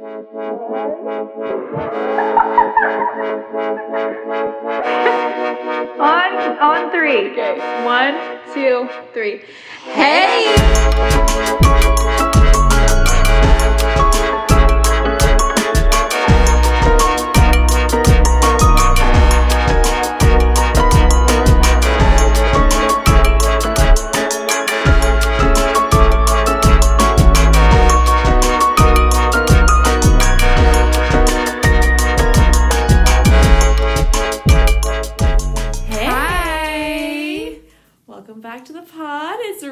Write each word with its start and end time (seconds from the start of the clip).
On 0.00 0.08
on 6.58 6.90
three. 6.90 7.32
Okay. 7.32 7.58
One, 7.84 8.16
two, 8.54 8.88
three. 9.12 9.42
Hey! 9.84 10.56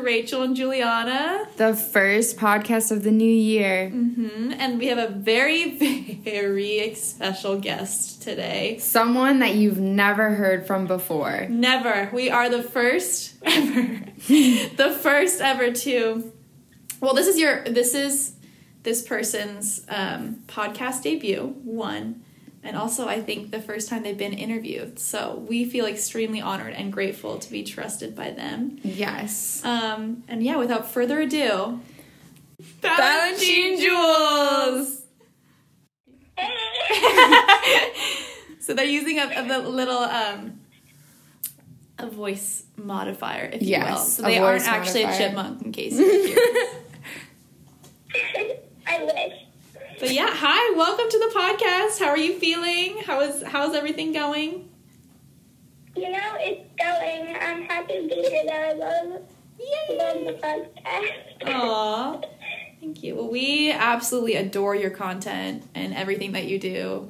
Rachel 0.09 0.41
and 0.41 0.57
Juliana. 0.57 1.47
The 1.59 1.75
first 1.75 2.39
podcast 2.39 2.91
of 2.91 3.03
the 3.03 3.11
new 3.11 3.31
year. 3.31 3.91
hmm 3.91 4.51
And 4.57 4.79
we 4.79 4.87
have 4.87 4.97
a 4.97 5.09
very, 5.09 5.73
very 6.25 6.95
special 6.95 7.59
guest 7.61 8.23
today. 8.23 8.79
Someone 8.79 9.41
that 9.41 9.57
you've 9.57 9.79
never 9.79 10.31
heard 10.31 10.67
from 10.67 10.87
before. 10.87 11.47
Never. 11.51 12.09
We 12.11 12.31
are 12.31 12.49
the 12.49 12.63
first 12.63 13.35
ever. 13.43 14.01
the 14.29 14.99
first 14.99 15.43
ever 15.43 15.73
to. 15.73 16.33
Well, 17.03 17.13
this 17.13 17.27
is 17.27 17.39
your. 17.39 17.65
This 17.65 17.93
is 17.93 18.35
this 18.85 19.03
person's 19.03 19.85
um, 19.91 20.37
podcast 20.47 21.03
debut. 21.03 21.55
One. 21.65 22.25
And 22.63 22.77
also, 22.77 23.07
I 23.07 23.23
think 23.23 23.51
the 23.51 23.63
first 23.63 23.89
time 23.89 24.03
they've 24.03 24.19
been 24.19 24.33
interviewed. 24.33 24.99
So 24.99 25.43
we 25.49 25.65
feel 25.65 25.87
extremely 25.87 26.41
honored 26.41 26.75
and 26.75 26.93
grateful 26.93 27.39
to 27.39 27.51
be 27.51 27.63
trusted 27.63 28.17
by 28.17 28.31
them. 28.31 28.79
Yes. 28.83 29.65
Um, 29.65 30.25
and 30.29 30.43
yeah, 30.43 30.57
without 30.57 30.91
further 30.91 31.21
ado, 31.21 31.81
Balanchine 32.83 33.79
Juuls! 33.79 35.03
so 38.61 38.75
they're 38.75 38.85
using 38.85 39.19
a, 39.19 39.25
a 39.37 39.59
little 39.59 39.99
um, 39.99 40.61
a 41.99 42.09
voice 42.09 42.65
modifier, 42.77 43.51
if 43.53 43.63
you 43.63 43.69
Yes, 43.69 43.91
will. 43.91 43.99
So 44.05 44.23
they 44.23 44.39
aren't 44.39 44.63
voice 44.63 44.69
actually 44.69 45.03
a 45.05 45.17
chipmunk, 45.17 45.63
in 45.63 45.73
case 45.73 45.99
you're 45.99 46.09
curious. 46.11 46.75
I 48.87 49.05
wish. 49.05 49.38
But 49.99 50.13
yeah, 50.13 50.29
hi, 50.31 50.75
welcome 50.77 51.09
to 51.09 51.19
the 51.19 51.33
podcast. 51.35 51.99
How 51.99 52.09
are 52.09 52.19
you 52.19 52.39
feeling? 52.39 53.03
How 53.05 53.21
is 53.21 53.43
how's 53.43 53.75
everything 53.75 54.13
going? 54.13 54.69
You 55.97 56.11
know, 56.11 56.37
it's 56.37 56.69
going. 56.81 57.37
I'm 57.41 57.63
happy 57.63 58.03
to 58.03 58.09
be 58.09 58.15
here. 58.15 58.45
Though. 58.47 58.53
I 58.53 58.73
love, 58.73 59.23
love 59.91 60.25
the 60.25 60.39
podcast. 60.41 61.53
Aw, 61.53 62.21
thank 62.81 63.03
you. 63.03 63.17
Well, 63.17 63.29
we 63.29 63.73
absolutely 63.73 64.37
adore 64.37 64.77
your 64.77 64.91
content 64.91 65.65
and 65.75 65.95
everything 65.95 66.33
that 66.33 66.47
you 66.47 66.59
do. 66.61 67.09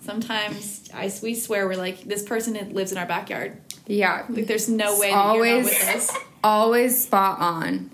Sometimes 0.00 0.88
I 0.94 1.12
we 1.22 1.34
swear 1.34 1.66
we're 1.68 1.76
like 1.76 2.04
this 2.04 2.22
person 2.22 2.54
lives 2.72 2.92
in 2.92 2.98
our 2.98 3.06
backyard. 3.06 3.60
Yeah. 3.86 4.24
Like 4.28 4.46
there's 4.46 4.68
no 4.68 4.98
way 4.98 5.10
always, 5.10 5.50
you're 5.50 5.56
not 5.56 5.64
with 5.64 6.10
us. 6.10 6.18
always 6.42 7.02
spot 7.02 7.38
on. 7.40 7.90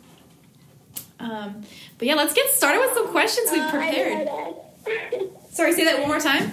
Um, 1.18 1.62
but 1.98 2.06
yeah, 2.08 2.14
let's 2.14 2.34
get 2.34 2.48
started 2.50 2.80
with 2.80 2.92
some 2.94 3.08
questions 3.08 3.50
we've 3.50 3.60
Uh, 3.60 3.70
prepared. 3.70 4.28
Sorry, 5.50 5.72
say 5.72 5.84
that 5.84 5.98
one 6.00 6.08
more 6.08 6.20
time. 6.20 6.44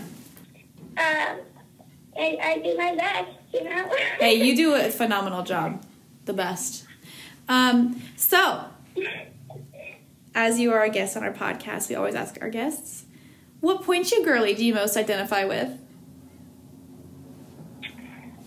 um, 0.98 1.40
I, 2.18 2.38
I 2.42 2.62
do 2.64 2.78
my 2.78 2.96
best, 2.96 3.30
you 3.54 3.64
know. 3.64 3.90
Hey, 4.20 4.36
you 4.36 4.56
do 4.56 4.74
a 4.76 4.90
phenomenal 4.90 5.44
job. 5.44 5.84
The 6.26 6.34
best. 6.34 6.86
Um, 7.50 8.02
so, 8.16 8.66
as 10.34 10.60
you 10.60 10.72
are 10.72 10.84
a 10.84 10.90
guest 10.90 11.18
on 11.18 11.24
our 11.24 11.34
podcast, 11.34 11.90
we 11.90 11.96
always 11.96 12.16
ask 12.16 12.38
our 12.42 12.50
guests, 12.50 13.04
what 13.60 13.84
pointe 13.84 14.08
shoe 14.08 14.24
girly 14.24 14.54
do 14.54 14.66
you 14.66 14.74
most 14.74 14.96
identify 14.96 15.44
with? 15.46 15.78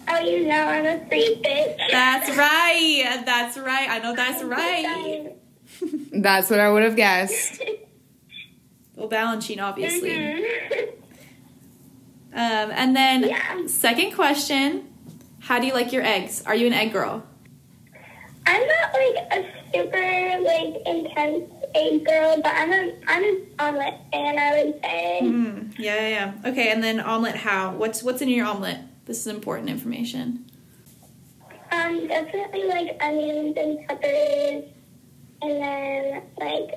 Oh, 0.08 0.18
you 0.20 0.46
know, 0.46 0.54
I'm 0.66 0.86
a 0.86 1.04
Freed 1.08 1.42
bitch. 1.44 1.76
That's 1.90 2.30
right. 2.36 3.22
That's 3.26 3.58
right. 3.58 3.90
I 3.90 3.98
know 3.98 4.14
that's 4.14 4.42
right. 4.42 5.35
That's 6.12 6.50
what 6.50 6.60
I 6.60 6.70
would 6.70 6.82
have 6.82 6.97
guessed. 6.97 7.62
Well, 8.97 9.10
Balanchine, 9.10 9.60
obviously. 9.62 10.09
Mhm. 10.09 10.88
Um, 12.32 12.70
and 12.72 12.97
then, 12.97 13.25
Yeah. 13.25 13.66
second 13.66 14.12
question 14.12 14.84
How 15.41 15.59
do 15.60 15.66
you 15.66 15.75
like 15.75 15.92
your 15.92 16.03
eggs? 16.03 16.42
Are 16.47 16.54
you 16.54 16.66
an 16.66 16.72
egg 16.72 16.92
girl? 16.92 17.22
I'm 18.47 18.62
not 18.66 18.92
like 18.94 19.16
a 19.32 19.47
super 19.75 20.41
like 20.42 20.76
intense 20.86 21.44
egg 21.75 22.06
girl, 22.06 22.36
but 22.42 22.53
I'm 22.54 22.72
a 22.72 22.92
I'm 23.06 23.22
an 23.22 23.47
omelet 23.59 23.94
fan. 24.10 24.38
I 24.38 24.65
would 24.65 24.81
say. 24.82 25.20
Mm, 25.25 25.78
yeah, 25.78 25.94
yeah, 25.94 26.09
yeah. 26.09 26.50
Okay, 26.50 26.70
and 26.72 26.82
then 26.82 26.98
omelet. 27.00 27.36
How? 27.36 27.72
What's 27.72 28.03
what's 28.03 28.22
in 28.22 28.28
your 28.31 28.47
omelet? 28.47 28.78
This 29.04 29.19
is 29.20 29.26
important 29.26 29.69
information. 29.69 30.47
Um, 31.70 32.09
definitely 32.09 32.65
like 32.65 32.97
onions 33.03 33.56
and 33.59 33.86
peppers, 33.86 34.65
and 35.42 35.62
then 35.62 36.22
like 36.38 36.70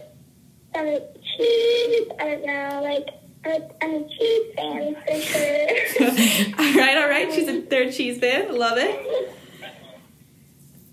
some 0.74 1.00
cheese. 1.24 2.08
I 2.20 2.24
don't 2.26 2.46
know, 2.46 2.82
like 2.84 3.10
I'm 3.46 3.52
a, 3.52 3.70
I'm 3.82 4.04
a 4.04 4.10
cheese 4.10 4.54
fan 4.56 4.96
for 4.96 5.22
sure. 5.22 6.60
all 6.60 6.74
right, 6.74 6.98
all 6.98 7.10
right. 7.10 7.34
She's 7.34 7.48
a 7.48 7.62
third 7.62 7.94
cheese 7.94 8.20
fan. 8.20 8.58
Love 8.58 8.78
it. 8.78 9.36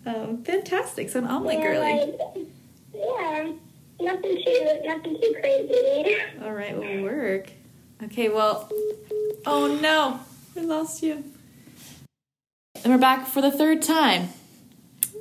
Um, 0.06 0.44
fantastic. 0.44 1.10
So 1.10 1.18
an 1.18 1.26
omelet 1.26 1.58
yeah, 1.58 1.72
girly. 1.72 1.80
like, 1.80 2.46
yeah, 2.94 3.52
nothing 4.00 4.42
too 4.44 4.80
nothing 4.84 5.20
too 5.20 5.34
crazy. 5.40 6.16
All 6.44 6.52
right, 6.52 6.76
will 6.76 7.02
work. 7.02 7.50
Okay, 8.04 8.28
well. 8.28 8.70
Oh 9.44 9.78
no, 9.80 10.20
we 10.54 10.62
lost 10.62 11.02
you. 11.02 11.24
And 12.84 12.92
we're 12.92 12.98
back 12.98 13.26
for 13.26 13.40
the 13.42 13.50
third 13.50 13.82
time. 13.82 14.28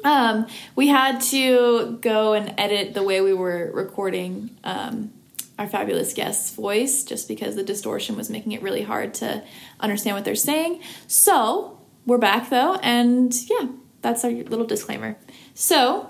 Um, 0.05 0.45
we 0.75 0.87
had 0.87 1.19
to 1.31 1.97
go 1.99 2.33
and 2.33 2.53
edit 2.59 2.93
the 2.93 3.01
way 3.01 3.21
we 3.21 3.33
were 3.33 3.71
recording 3.73 4.55
um, 4.63 5.11
our 5.57 5.67
fabulous 5.67 6.13
guest's 6.13 6.53
voice 6.55 7.03
just 7.03 7.27
because 7.27 7.55
the 7.55 7.63
distortion 7.63 8.15
was 8.15 8.29
making 8.29 8.51
it 8.51 8.61
really 8.61 8.83
hard 8.83 9.15
to 9.15 9.43
understand 9.79 10.15
what 10.15 10.23
they're 10.23 10.35
saying. 10.35 10.81
So 11.07 11.81
we're 12.05 12.19
back 12.19 12.51
though, 12.51 12.75
and 12.75 13.33
yeah, 13.49 13.67
that's 14.03 14.23
our 14.23 14.29
little 14.29 14.67
disclaimer. 14.67 15.17
So 15.55 16.07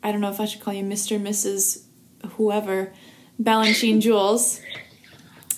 I 0.00 0.12
don't 0.12 0.20
know 0.20 0.30
if 0.30 0.38
I 0.38 0.44
should 0.44 0.60
call 0.60 0.72
you 0.72 0.84
Mr. 0.84 1.20
Mrs. 1.20 1.82
whoever, 2.36 2.92
Balanchine 3.42 4.00
Juuls. 4.00 4.60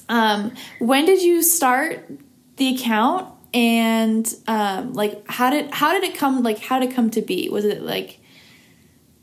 Um, 0.08 0.54
when 0.78 1.04
did 1.04 1.20
you 1.20 1.42
start 1.42 2.10
the 2.56 2.74
account? 2.74 3.34
And 3.52 4.32
um, 4.46 4.92
like, 4.94 5.28
how 5.28 5.50
did 5.50 5.72
how 5.72 5.92
did 5.92 6.04
it 6.04 6.16
come? 6.16 6.42
Like, 6.42 6.60
how 6.60 6.78
did 6.78 6.90
it 6.90 6.94
come 6.94 7.10
to 7.10 7.22
be? 7.22 7.48
Was 7.48 7.64
it 7.64 7.82
like, 7.82 8.20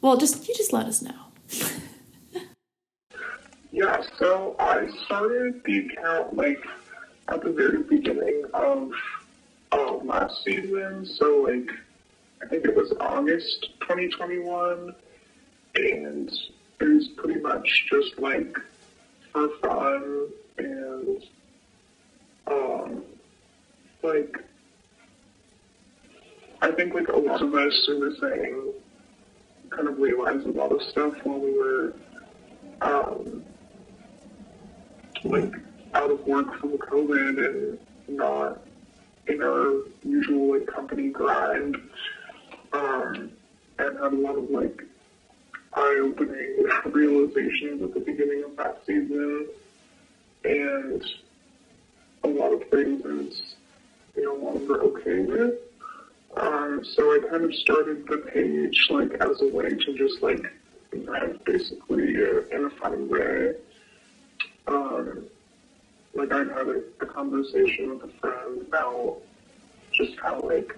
well, 0.02 0.18
just 0.18 0.48
you 0.48 0.56
just 0.56 0.74
let 0.74 0.86
us 0.86 1.02
know. 1.02 1.16
Yeah, 3.78 4.02
so 4.18 4.56
I 4.58 4.88
started 5.06 5.62
the 5.64 5.86
account 5.86 6.36
like 6.36 6.66
at 7.28 7.44
the 7.44 7.52
very 7.52 7.84
beginning 7.84 8.46
of 8.56 8.92
um, 9.72 10.08
last 10.08 10.44
season. 10.44 11.06
So 11.06 11.46
like 11.48 11.70
I 12.42 12.48
think 12.48 12.66
it 12.66 12.76
was 12.76 12.92
August 13.00 13.68
2021, 13.82 14.96
and 15.76 16.32
it 16.80 16.84
was 16.84 17.08
pretty 17.10 17.40
much 17.40 17.86
just 17.88 18.18
like 18.18 18.58
for 19.32 19.50
fun 19.60 20.30
and 20.58 21.24
um 22.48 23.04
like 24.02 24.44
I 26.64 26.66
think 26.78 26.94
like 26.94 27.08
a 27.08 27.18
lot 27.18 27.42
of 27.42 27.54
us 27.56 27.86
who 27.88 28.00
were 28.00 28.14
saying 28.22 28.72
kind 29.72 29.88
of 29.88 29.98
realized 29.98 30.46
a 30.46 30.52
lot 30.52 30.72
of 30.72 30.82
stuff 30.84 31.14
while 31.24 31.40
we 31.40 31.58
were 31.58 31.94
um, 32.82 33.44
like 35.24 35.54
out 35.96 36.12
of 36.12 36.26
work 36.28 36.56
from 36.60 36.78
COVID 36.78 37.46
and 37.46 37.80
not 38.08 38.62
in 39.26 39.42
our 39.42 39.82
usual 40.04 40.58
like 40.58 40.68
company 40.68 41.10
grind, 41.10 41.78
um, 42.74 43.32
and 43.80 44.00
had 44.00 44.14
a 44.14 44.16
lot 44.16 44.38
of 44.38 44.50
like 44.52 44.84
eye-opening 45.74 46.64
realizations 46.86 47.82
at 47.82 47.94
the 47.94 48.00
beginning 48.00 48.44
of 48.44 48.56
that 48.56 48.84
season, 48.86 49.48
and 50.46 51.04
a 52.24 52.28
lot 52.28 52.54
of 52.54 52.70
things 52.70 53.02
I 53.04 53.10
was 53.10 53.56
no 54.16 54.36
longer 54.36 54.82
okay 54.84 55.20
with. 55.22 55.56
Um, 56.36 56.84
so 56.84 57.14
I 57.14 57.20
kind 57.30 57.44
of 57.46 57.56
started 57.56 58.08
the 58.08 58.18
page 58.18 58.88
like 58.90 59.12
as 59.14 59.42
a 59.42 59.48
way 59.48 59.70
to 59.70 59.98
just 59.98 60.22
like 60.22 60.46
vent 60.94 61.44
basically 61.46 62.16
uh, 62.16 62.42
in 62.52 62.66
a 62.66 62.70
funny 62.72 63.04
way. 63.04 63.54
Um, 64.68 65.26
like 66.14 66.32
I 66.32 66.40
had 66.40 66.68
a, 66.68 66.82
a 67.02 67.06
conversation 67.06 67.90
with 67.90 68.04
a 68.04 68.20
friend 68.20 68.62
about 68.68 69.18
just 69.94 70.20
how 70.20 70.42
like 70.42 70.76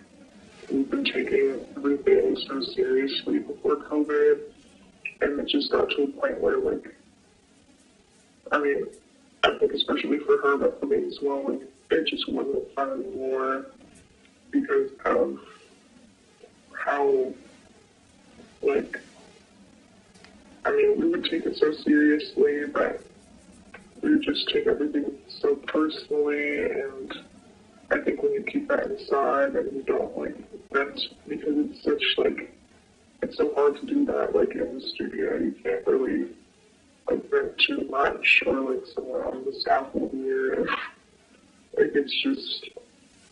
we've 0.71 0.89
been 0.89 1.05
taking 1.05 1.59
everything 1.75 2.37
so 2.47 2.61
seriously 2.61 3.39
before 3.39 3.77
COVID, 3.77 4.39
and 5.21 5.39
it 5.39 5.47
just 5.47 5.71
got 5.71 5.89
to 5.91 6.03
a 6.03 6.07
point 6.07 6.39
where 6.39 6.59
like, 6.59 6.95
I 8.51 8.59
mean, 8.59 8.85
I 9.43 9.57
think 9.57 9.73
especially 9.73 10.19
for 10.19 10.37
her, 10.41 10.57
but 10.57 10.79
for 10.79 10.85
me 10.85 11.05
as 11.07 11.19
well, 11.21 11.49
like 11.49 11.61
it 11.91 12.07
just 12.07 12.29
wasn't 12.31 12.71
fun 12.75 13.03
anymore 13.03 13.65
because 14.51 14.91
of 15.05 15.39
how 16.73 17.33
like 18.61 18.99
I 20.65 20.71
mean, 20.71 20.99
we 20.99 21.09
would 21.09 21.23
take 21.25 21.45
it 21.45 21.57
so 21.57 21.67
seriously, 21.83 22.65
but 22.65 23.01
we 24.01 24.19
just 24.19 24.47
take 24.49 24.67
everything 24.67 25.11
so 25.27 25.55
personally, 25.55 26.65
and 26.71 27.13
I 27.91 27.99
think 27.99 28.21
when 28.21 28.33
you 28.33 28.43
keep 28.43 28.67
that 28.69 28.85
inside 28.85 29.55
and 29.55 29.71
you 29.73 29.83
don't 29.83 30.17
like 30.17 30.35
vent, 30.71 31.01
because 31.27 31.53
it's 31.57 31.83
such 31.83 32.03
like, 32.17 32.53
it's 33.21 33.37
so 33.37 33.53
hard 33.55 33.75
to 33.79 33.85
do 33.85 34.05
that, 34.05 34.35
like 34.35 34.55
in 34.55 34.75
the 34.75 34.81
studio, 34.81 35.37
you 35.37 35.55
can't 35.63 35.85
really 35.85 36.27
like 37.09 37.29
vent 37.29 37.57
too 37.57 37.87
much, 37.89 38.43
or 38.45 38.59
like 38.73 38.85
someone 38.93 39.21
on 39.21 39.45
the 39.45 39.53
staff 39.59 39.87
hear, 40.11 40.65
like 41.77 41.91
it's 41.95 42.15
just 42.23 42.69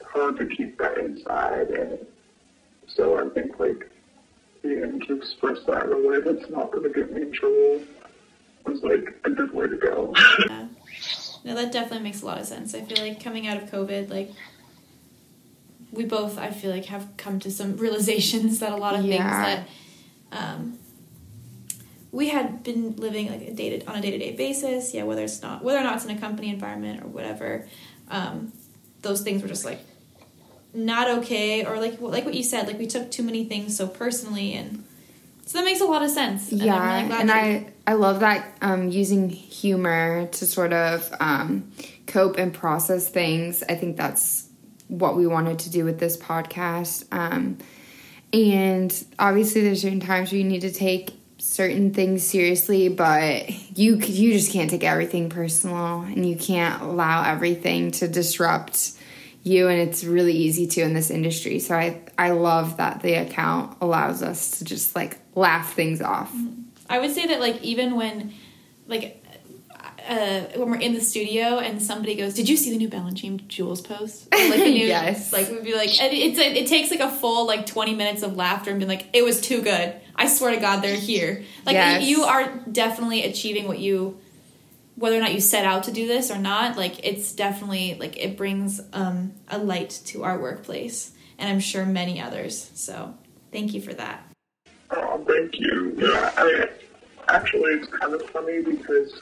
hard 0.05 0.37
to 0.37 0.45
keep 0.47 0.77
that 0.77 0.97
inside, 0.97 1.69
and 1.69 1.99
so 2.87 3.23
I 3.23 3.29
think 3.33 3.59
like 3.59 3.89
being 4.63 4.99
to 5.07 5.17
express 5.17 5.59
that 5.67 5.85
in 5.85 5.93
a 5.93 6.07
way 6.07 6.19
that's 6.19 6.49
not 6.49 6.71
going 6.71 6.83
to 6.83 6.89
get 6.89 7.13
me 7.13 7.21
in 7.21 7.31
trouble 7.31 7.81
was 8.67 8.81
like 8.83 9.19
a 9.23 9.29
good 9.29 9.53
way 9.53 9.67
to 9.67 9.77
go. 9.77 10.13
Yeah. 10.47 10.67
No, 11.43 11.55
that 11.55 11.71
definitely 11.71 12.03
makes 12.03 12.21
a 12.21 12.25
lot 12.25 12.39
of 12.39 12.45
sense. 12.45 12.75
I 12.75 12.81
feel 12.81 12.97
like 13.05 13.23
coming 13.23 13.47
out 13.47 13.57
of 13.61 13.69
COVID, 13.71 14.09
like 14.09 14.31
we 15.91 16.03
both, 16.05 16.37
I 16.37 16.51
feel 16.51 16.71
like, 16.71 16.85
have 16.85 17.07
come 17.17 17.39
to 17.39 17.51
some 17.51 17.77
realizations 17.85 18.59
that 18.59 18.71
a 18.71 18.77
lot 18.77 18.95
of 18.95 19.05
Yeah. 19.05 19.17
things 19.17 19.31
that 20.31 20.37
um, 20.37 20.79
we 22.11 22.29
had 22.29 22.63
been 22.63 22.95
living 22.97 23.29
like 23.29 23.41
a 23.41 23.53
dated 23.53 23.87
on 23.87 23.95
a 23.95 24.01
day 24.01 24.11
to 24.11 24.17
day 24.17 24.35
basis. 24.35 24.93
Yeah, 24.93 25.03
whether 25.03 25.23
it's 25.23 25.41
not 25.41 25.63
whether 25.63 25.79
or 25.79 25.83
not 25.83 25.95
it's 25.95 26.05
in 26.05 26.11
a 26.15 26.19
company 26.19 26.49
environment 26.49 27.03
or 27.03 27.07
whatever, 27.07 27.67
um, 28.09 28.51
those 29.01 29.21
things 29.21 29.41
were 29.41 29.47
just 29.47 29.63
like 29.65 29.79
not 30.73 31.09
okay, 31.19 31.65
or 31.65 31.79
like 31.79 32.01
like 32.01 32.25
what 32.25 32.33
you 32.33 32.43
said, 32.43 32.67
like 32.67 32.77
we 32.79 32.87
took 32.87 33.09
too 33.11 33.23
many 33.23 33.45
things 33.45 33.77
so 33.77 33.87
personally, 33.87 34.53
and 34.53 34.83
so 35.47 35.59
that 35.59 35.63
makes 35.63 35.79
a 35.79 35.85
lot 35.85 36.03
of 36.03 36.11
sense. 36.11 36.51
And 36.51 36.61
I'm 36.61 36.67
yeah, 36.67 36.95
really 36.97 37.07
glad 37.07 37.21
and 37.21 37.31
I 37.31 37.67
I 37.87 37.93
love 37.93 38.19
that 38.19 38.57
um, 38.61 38.89
using 38.89 39.29
humor 39.29 40.27
to 40.27 40.45
sort 40.45 40.73
of 40.73 41.09
um, 41.21 41.71
cope 42.05 42.37
and 42.37 42.53
process 42.53 43.07
things. 43.07 43.63
I 43.69 43.75
think 43.75 43.95
that's 43.95 44.49
what 44.89 45.15
we 45.15 45.25
wanted 45.25 45.59
to 45.59 45.69
do 45.69 45.85
with 45.85 45.99
this 45.99 46.17
podcast. 46.17 47.05
Um, 47.13 47.59
and 48.33 49.05
obviously, 49.17 49.61
there's 49.61 49.81
certain 49.81 50.01
times 50.01 50.33
where 50.33 50.39
you 50.39 50.43
need 50.43 50.61
to 50.61 50.71
take 50.71 51.13
certain 51.37 51.93
things 51.93 52.23
seriously, 52.23 52.89
but 52.89 53.49
you 53.77 53.95
you 53.95 54.33
just 54.33 54.51
can't 54.51 54.69
take 54.69 54.83
everything 54.83 55.29
personal, 55.29 56.01
and 56.01 56.25
you 56.25 56.35
can't 56.35 56.81
allow 56.81 57.23
everything 57.23 57.91
to 57.91 58.09
disrupt 58.09 58.96
you 59.47 59.67
and 59.67 59.79
it's 59.79 60.03
really 60.03 60.33
easy 60.33 60.67
to 60.67 60.81
in 60.81 60.93
this 60.93 61.09
industry 61.09 61.59
so 61.59 61.75
i 61.75 61.99
i 62.17 62.29
love 62.31 62.77
that 62.77 63.01
the 63.01 63.13
account 63.13 63.75
allows 63.81 64.21
us 64.21 64.59
to 64.59 64.65
just 64.65 64.95
like 64.95 65.19
laugh 65.35 65.73
things 65.73 66.01
off 66.01 66.31
I 66.89 66.99
would 66.99 67.11
say 67.11 67.27
that 67.27 67.41
like 67.41 67.61
even 67.63 67.95
when 67.95 68.33
like 68.87 69.23
uh, 70.07 70.41
when 70.55 70.69
we're 70.71 70.79
in 70.79 70.93
the 70.93 71.01
studio 71.01 71.59
and 71.59 71.81
somebody 71.81 72.15
goes, 72.15 72.33
"Did 72.33 72.47
you 72.47 72.55
see 72.55 72.71
the 72.71 72.77
new 72.77 72.87
Balanchine 72.87 73.41
Juuls 73.47 73.83
post?" 73.83 74.27
Or, 74.33 74.37
like 74.37 74.59
the 74.59 74.71
new, 74.79 74.87
Yes. 74.87 75.33
Like 75.33 75.49
we'd 75.49 75.63
be 75.63 75.75
like, 75.75 75.99
and 76.01 76.13
it's 76.13 76.39
a, 76.39 76.59
it 76.63 76.67
takes 76.67 76.91
like 76.91 77.01
a 77.01 77.09
full 77.09 77.45
like 77.45 77.65
twenty 77.65 77.93
minutes 77.93 78.23
of 78.23 78.35
laughter 78.37 78.69
and 78.71 78.79
being 78.79 78.87
like, 78.89 79.07
"It 79.13 79.23
was 79.25 79.41
too 79.41 79.61
good." 79.61 79.95
I 80.15 80.27
swear 80.27 80.55
to 80.55 80.61
God, 80.61 80.81
they're 80.81 80.95
here. 80.95 81.43
Like 81.65 81.73
Yes. 81.73 82.07
you 82.07 82.23
are 82.23 82.55
definitely 82.71 83.23
achieving 83.23 83.67
what 83.67 83.79
you, 83.79 84.19
whether 84.97 85.15
or 85.15 85.21
not 85.21 85.33
you 85.33 85.39
set 85.39 85.63
out 85.63 85.83
to 85.83 85.91
do 85.91 86.07
this 86.07 86.31
or 86.31 86.37
not. 86.37 86.75
Like 86.75 87.05
it's 87.05 87.31
definitely 87.31 87.95
like 87.99 88.17
it 88.17 88.35
brings 88.35 88.81
um, 88.93 89.33
a 89.47 89.57
light 89.57 90.01
to 90.07 90.23
our 90.23 90.37
workplace, 90.39 91.11
and 91.37 91.49
I'm 91.49 91.59
sure 91.59 91.85
many 91.85 92.19
others. 92.19 92.71
So 92.73 93.15
thank 93.51 93.73
you 93.73 93.81
for 93.81 93.93
that. 93.93 94.27
Oh, 94.89 95.23
thank 95.27 95.59
you. 95.59 95.93
Yeah, 95.97 96.31
I 96.37 96.69
actually, 97.29 97.73
it's 97.73 97.87
kind 97.87 98.13
of 98.13 98.27
funny 98.29 98.61
because 98.61 99.21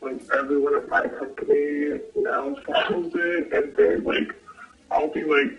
like 0.00 0.20
everyone 0.32 0.76
at 0.76 0.88
my 0.88 1.06
company 1.08 2.00
now 2.16 2.54
follows 2.66 3.12
it, 3.14 3.52
and 3.52 3.76
then 3.76 4.04
like 4.04 4.34
I'll 4.90 5.12
be 5.12 5.24
like 5.24 5.58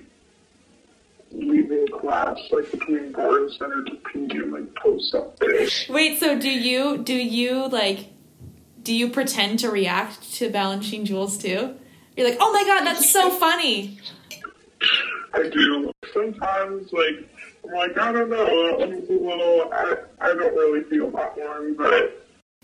leaving 1.31 1.87
class 1.87 2.37
like 2.51 2.71
between 2.71 3.11
Garden 3.11 3.51
Center 3.57 3.83
to 3.83 3.91
PD 3.91 4.43
and 4.43 4.53
like 4.53 4.75
post 4.75 5.11
something. 5.11 5.67
Wait, 5.89 6.19
so 6.19 6.39
do 6.39 6.49
you 6.49 6.99
do 6.99 7.15
you 7.15 7.67
like 7.67 8.11
do 8.83 8.93
you 8.93 9.09
pretend 9.09 9.59
to 9.59 9.69
react 9.69 10.33
to 10.35 10.49
Balanchine 10.49 11.05
Juuls 11.05 11.41
too? 11.41 11.75
You're 12.15 12.29
like, 12.29 12.37
oh 12.39 12.51
my 12.51 12.63
god, 12.63 12.85
that's 12.85 13.09
so 13.09 13.29
funny. 13.29 13.99
I 15.33 15.49
do. 15.49 15.91
Sometimes 16.13 16.91
like 16.91 17.29
I'm 17.65 17.71
like 17.71 17.97
I 17.97 18.11
don't 18.11 18.29
know, 18.29 18.75
one's 18.77 19.09
a 19.09 19.13
little. 19.13 19.71
I 19.73 19.95
I 20.19 20.27
don't 20.27 20.53
really 20.55 20.83
feel 20.83 21.11
that 21.11 21.37
one, 21.37 21.75
but. 21.75 22.17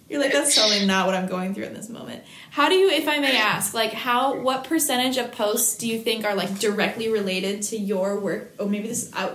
You're 0.10 0.22
like, 0.22 0.32
that's 0.32 0.56
totally 0.56 0.86
not 0.86 1.06
what 1.06 1.16
I'm 1.16 1.28
going 1.28 1.54
through 1.54 1.66
in 1.66 1.74
this 1.74 1.90
moment. 1.90 2.24
How 2.52 2.70
do 2.70 2.76
you, 2.76 2.90
if 2.90 3.10
I 3.10 3.20
may 3.20 3.36
ask, 3.36 3.74
like 3.74 3.92
how 3.92 4.40
what 4.40 4.64
percentage 4.64 5.18
of 5.18 5.34
posts 5.34 5.76
do 5.76 5.86
you 5.86 6.00
think 6.00 6.24
are 6.24 6.34
like 6.34 6.60
directly 6.60 7.10
related 7.10 7.62
to 7.64 7.78
your 7.78 8.18
work? 8.18 8.54
Or 8.58 8.68
maybe 8.68 8.88
this 8.88 9.12
I, 9.14 9.34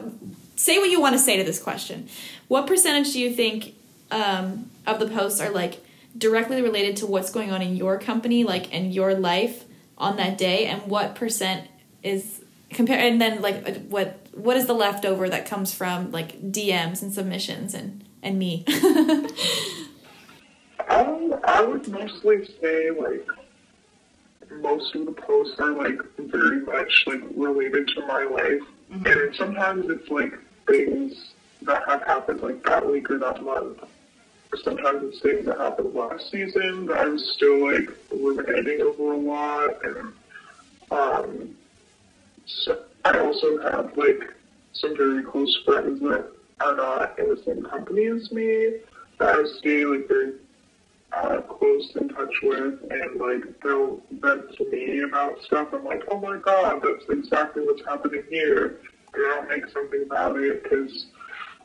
say 0.56 0.79
what 0.79 0.88
you 0.88 0.99
want 0.99 1.14
to 1.14 1.19
say 1.19 1.37
to 1.37 1.44
this 1.44 1.61
question. 1.61 2.08
What 2.49 2.67
percentage 2.67 3.12
do 3.12 3.20
you 3.20 3.34
think 3.34 3.75
um, 4.11 4.70
of 4.87 4.99
the 4.99 5.08
posts 5.08 5.43
are 5.43 5.50
like 5.50 5.84
directly 6.17 6.62
related 6.62 6.97
to 6.97 7.06
what's 7.06 7.31
going 7.31 7.50
on 7.53 7.62
in 7.62 7.76
your 7.76 7.99
company, 7.99 8.44
like 8.44 8.73
in 8.73 8.93
your 8.93 9.14
life 9.14 9.64
on 9.99 10.17
that 10.17 10.38
day, 10.38 10.67
and 10.67 10.82
what 10.82 11.14
percent 11.14 11.69
is 12.03 12.43
compare? 12.70 12.99
And 12.99 13.20
then 13.20 13.41
like 13.41 13.87
what 13.87 14.26
what 14.32 14.56
is 14.56 14.67
the 14.67 14.75
leftover 14.75 15.29
that 15.29 15.47
comes 15.47 15.75
from 15.75 16.11
like 16.11 16.41
DMs 16.43 17.03
and 17.03 17.12
submissions 17.12 17.75
and 17.75 18.05
and 18.23 18.38
me? 18.38 18.64
Um, 20.88 21.35
I 21.44 21.62
would 21.62 21.87
mostly 21.88 22.44
say 22.61 22.91
like 22.91 23.26
most 24.60 24.94
of 24.94 25.06
the 25.06 25.13
posts 25.13 25.58
are 25.58 25.72
like 25.72 26.01
very 26.19 26.60
much 26.60 27.05
like 27.06 27.22
related 27.36 27.89
to 27.89 28.06
my 28.06 28.25
life, 28.25 28.63
and 28.91 29.34
sometimes 29.34 29.89
it's 29.89 30.10
like 30.10 30.34
things 30.67 31.32
that 31.63 31.82
have 31.89 32.03
happened 32.03 32.41
like 32.41 32.63
that 32.65 32.86
week 32.86 33.10
or 33.10 33.19
that 33.19 33.43
month. 33.43 33.79
Sometimes 34.63 35.03
it's 35.05 35.21
things 35.21 35.47
that 35.47 35.59
happened 35.59 35.94
last 35.94 36.31
season 36.31 36.87
that 36.87 36.99
I'm 36.99 37.19
still 37.19 37.73
like 37.73 37.89
ruminating 38.11 38.82
over 38.82 39.15
a 39.15 39.17
lot, 39.17 39.71
and 39.85 40.13
um, 40.91 41.56
so 42.44 42.82
I 43.05 43.19
also 43.19 43.61
have 43.63 43.97
like 43.97 44.21
some 44.73 44.97
very 44.97 45.23
close 45.23 45.59
friends 45.65 46.01
that 46.01 46.31
are 46.61 46.77
not 46.77 47.19
in 47.19 47.29
the 47.29 47.43
same 47.44 47.65
company 47.65 48.06
as 48.06 48.31
me 48.31 48.79
that 49.19 49.37
I 49.37 49.44
stay 49.59 49.85
like 49.85 50.06
very 50.06 50.35
uh, 51.13 51.41
close 51.43 51.91
in 51.97 52.09
touch 52.09 52.35
with, 52.43 52.79
and 52.91 53.21
like 53.21 53.61
they'll 53.63 54.01
vent 54.13 54.56
to 54.56 54.71
me 54.71 55.01
about 55.01 55.41
stuff. 55.43 55.69
I'm 55.73 55.85
like, 55.85 56.03
oh 56.11 56.21
my 56.21 56.39
god, 56.39 56.82
that's 56.82 57.05
exactly 57.09 57.65
what's 57.65 57.85
happening 57.87 58.23
here, 58.31 58.79
and 59.15 59.27
I'll 59.32 59.47
make 59.47 59.67
something 59.69 60.03
about 60.05 60.39
it 60.39 60.63
because, 60.63 61.06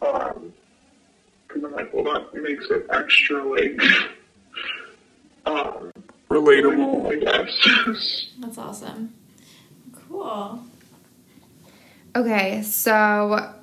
um, 0.02 0.54
because 1.62 1.72
I'm 1.72 1.76
like, 1.76 1.94
well, 1.94 2.14
that 2.14 2.34
makes 2.42 2.66
it 2.70 2.86
extra 2.90 3.44
like, 3.44 3.82
um, 5.46 5.92
relatable, 6.30 7.12
I 7.12 7.16
guess. 7.20 8.30
That's 8.40 8.58
awesome. 8.58 9.14
Cool. 10.08 10.62
Okay, 12.16 12.62
so 12.64 13.54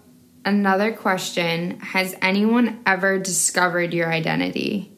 another 0.44 0.92
question 0.92 1.80
Has 1.80 2.14
anyone 2.22 2.80
ever 2.86 3.18
discovered 3.18 3.92
your 3.92 4.12
identity? 4.12 4.90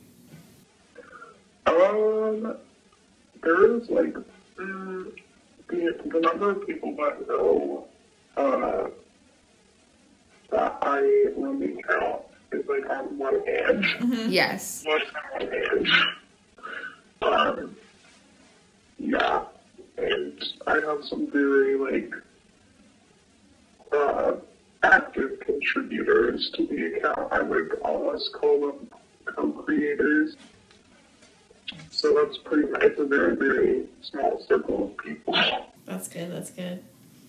Um, 1.67 2.57
there 3.43 3.77
is 3.77 3.91
like 3.91 4.15
mm, 4.57 5.13
the, 5.69 6.01
the 6.05 6.21
number 6.21 6.51
of 6.51 6.67
people 6.67 6.95
that 6.97 7.27
know 7.27 7.87
uh, 8.37 8.89
that 10.51 10.79
I 10.83 11.27
run 11.37 11.59
the 11.59 11.79
account 11.79 12.26
is 12.57 12.67
like 12.69 12.89
on 12.91 13.19
one 13.19 13.45
hand, 13.47 13.85
Yes. 14.33 14.85
less 14.87 15.03
than 15.39 15.49
one 15.49 15.63
hand. 15.63 15.89
Um, 17.23 17.77
yeah, 18.99 19.45
and 19.99 20.45
I 20.67 20.75
have 20.81 21.05
some 21.05 21.31
very 21.31 21.77
like 21.77 22.13
uh, 23.93 24.33
active 24.83 25.41
contributors 25.41 26.51
to 26.57 26.67
the 26.67 26.95
account. 26.97 27.33
I 27.33 27.43
would 27.43 27.79
almost 27.83 28.33
call 28.33 28.61
them 28.69 28.91
co-creators. 29.25 30.37
So 31.91 32.15
that's 32.15 32.39
pretty 32.39 32.71
nice. 32.71 32.83
It's 32.85 33.01
a 33.01 33.05
very, 33.05 33.35
very 33.37 33.87
small 34.03 34.41
circle 34.47 34.85
of 34.85 34.97
people. 34.99 35.35
That's 35.85 36.09
good. 36.09 36.31
That's 36.33 36.51
good. 36.51 36.83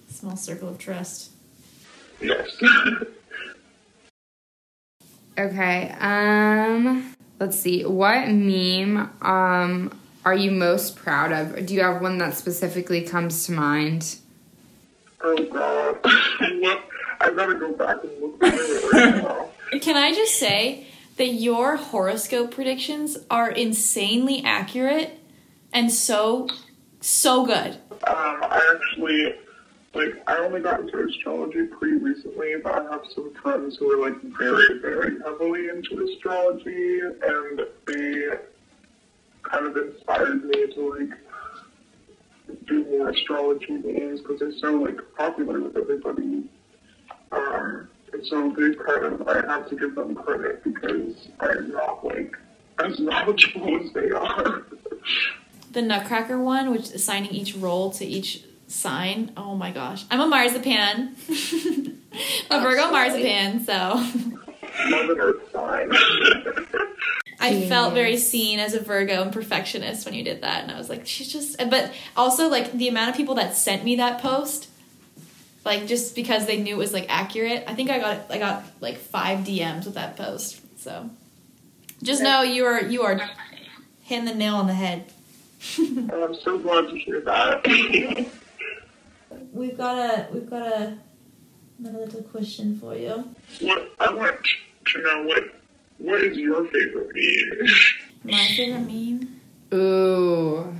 Small 0.10 0.36
circle 0.38 0.70
of 0.70 0.78
trust. 0.78 1.32
Yes. 2.22 2.62
Okay. 5.38 5.96
Um 6.00 7.16
let's 7.40 7.60
see. 7.60 7.86
What 7.86 8.30
meme 8.30 9.10
um 9.22 10.00
are 10.26 10.36
you 10.36 10.52
most 10.52 10.96
proud 10.96 11.32
of? 11.32 11.66
Do 11.66 11.74
you 11.74 11.82
have 11.82 12.02
one 12.02 12.18
that 12.18 12.36
specifically 12.36 13.02
comes 13.02 13.46
to 13.46 13.54
mind? 13.54 14.18
oh 15.22 15.36
God. 15.46 16.00
I 17.20 17.32
gotta 17.36 17.56
go 17.56 17.74
back 17.74 18.04
and 18.04 18.22
look 18.22 18.44
at 18.44 18.54
it 18.54 19.24
right. 19.24 19.82
Can 19.82 19.98
I 19.98 20.14
just 20.14 20.36
say 20.36 20.88
that 21.18 21.34
your 21.34 21.76
horoscope 21.78 22.52
predictions 22.52 23.18
are 23.30 23.50
insanely 23.50 24.44
accurate 24.44 25.20
and 25.74 25.92
so 25.92 26.48
so 27.02 27.46
good. 27.46 27.78
Um, 27.92 28.04
I 28.06 28.76
actually, 28.76 29.36
like, 29.98 30.24
I 30.28 30.38
only 30.38 30.62
got 30.62 30.80
into 30.80 31.00
astrology 31.00 31.64
pretty 31.64 31.98
recently, 31.98 32.54
but 32.64 32.74
I 32.74 32.84
have 32.92 33.02
some 33.16 33.34
friends 33.42 33.78
who 33.78 33.92
are, 33.92 34.10
like, 34.10 34.22
very, 34.38 34.80
very 34.80 35.18
heavily 35.24 35.70
into 35.70 36.06
astrology, 36.06 37.00
and 37.02 37.62
they 37.88 38.30
kind 39.42 39.66
of 39.66 39.76
inspired 39.76 40.46
me 40.46 40.74
to, 40.74 40.96
like, 40.98 41.20
do 42.68 42.86
more 42.86 43.10
astrology 43.10 43.82
things 43.82 44.22
because 44.22 44.40
they're 44.40 44.58
so, 44.60 44.74
like, 44.74 45.00
popular 45.18 45.60
with 45.60 45.76
everybody. 45.76 46.44
Um, 47.32 47.90
and 48.14 48.26
so 48.26 48.50
they 48.56 48.76
kind 48.76 49.06
of, 49.06 49.28
I 49.28 49.46
have 49.48 49.68
to 49.70 49.76
give 49.76 49.96
them 49.96 50.16
credit 50.16 50.64
because 50.64 51.28
I'm 51.40 51.72
not, 51.72 52.06
like, 52.06 52.38
as 52.84 53.00
knowledgeable 53.00 53.84
as 53.84 53.92
they 53.94 54.12
are. 54.12 54.64
The 55.72 55.82
Nutcracker 55.82 56.40
one, 56.40 56.72
which 56.72 56.92
assigning 56.92 57.32
each 57.32 57.56
role 57.56 57.92
to 57.92 58.06
each 58.06 58.44
sign. 58.68 59.32
Oh 59.38 59.56
my 59.56 59.72
gosh. 59.72 60.06
I'm 60.12 60.20
a 60.20 60.28
marzipan. 60.28 61.16
a 61.30 62.62
Virgo 62.62 62.84
Absolutely. 62.84 62.92
marzipan, 62.92 63.66
so 63.66 64.28
Mother 64.90 65.20
Earth. 65.20 65.56
I 67.40 67.68
felt 67.68 67.94
very 67.94 68.18
seen 68.18 68.60
as 68.60 68.74
a 68.74 68.80
Virgo 68.80 69.22
and 69.22 69.32
perfectionist 69.32 70.06
when 70.06 70.16
you 70.16 70.24
did 70.24 70.42
that. 70.42 70.64
And 70.64 70.72
I 70.72 70.78
was 70.78 70.90
like, 70.90 71.06
she's 71.08 71.32
just, 71.32 71.58
but 71.70 71.94
also 72.16 72.50
like 72.50 72.72
the 72.74 72.88
amount 72.88 73.12
of 73.12 73.16
people 73.16 73.36
that 73.36 73.56
sent 73.56 73.84
me 73.84 73.98
that 73.98 74.22
post, 74.22 74.70
like 75.64 75.88
just 75.88 76.16
because 76.16 76.46
they 76.46 76.58
knew 76.58 76.76
it 76.76 76.78
was 76.78 76.94
like 76.94 77.06
accurate. 77.10 77.64
I 77.68 77.76
think 77.76 77.90
I 77.90 78.00
got, 78.00 78.32
I 78.32 78.38
got 78.40 78.64
like 78.82 78.98
five 78.98 79.40
DMs 79.40 79.86
with 79.86 79.96
that 79.96 80.18
post. 80.18 80.62
So 80.80 81.10
just 82.02 82.22
know 82.22 82.42
you 82.42 82.66
are, 82.66 82.82
you 82.82 83.04
are 83.04 83.20
hitting 84.02 84.26
the 84.26 84.36
nail 84.36 84.56
on 84.56 84.68
the 84.68 84.74
head. 84.74 85.06
I'm 85.78 86.36
so 86.36 86.58
glad 86.58 86.90
to 86.90 86.98
hear 86.98 87.22
that. 87.22 88.28
We've 89.58 89.76
got 89.76 89.98
a, 89.98 90.28
we've 90.32 90.48
got 90.48 90.62
a, 90.62 90.98
another 91.80 92.06
little 92.06 92.22
question 92.22 92.78
for 92.80 92.96
you. 92.96 93.28
what 93.62 93.92
I 94.00 94.14
want 94.14 94.48
to 94.86 95.02
know 95.02 95.24
what 95.24 95.44
what 95.98 96.22
is 96.22 96.38
your 96.38 96.66
favorite 96.66 97.10
meme? 97.16 97.68
My 98.24 98.46
favorite 98.56 98.86
meme. 98.86 99.40
Ooh. 99.74 100.76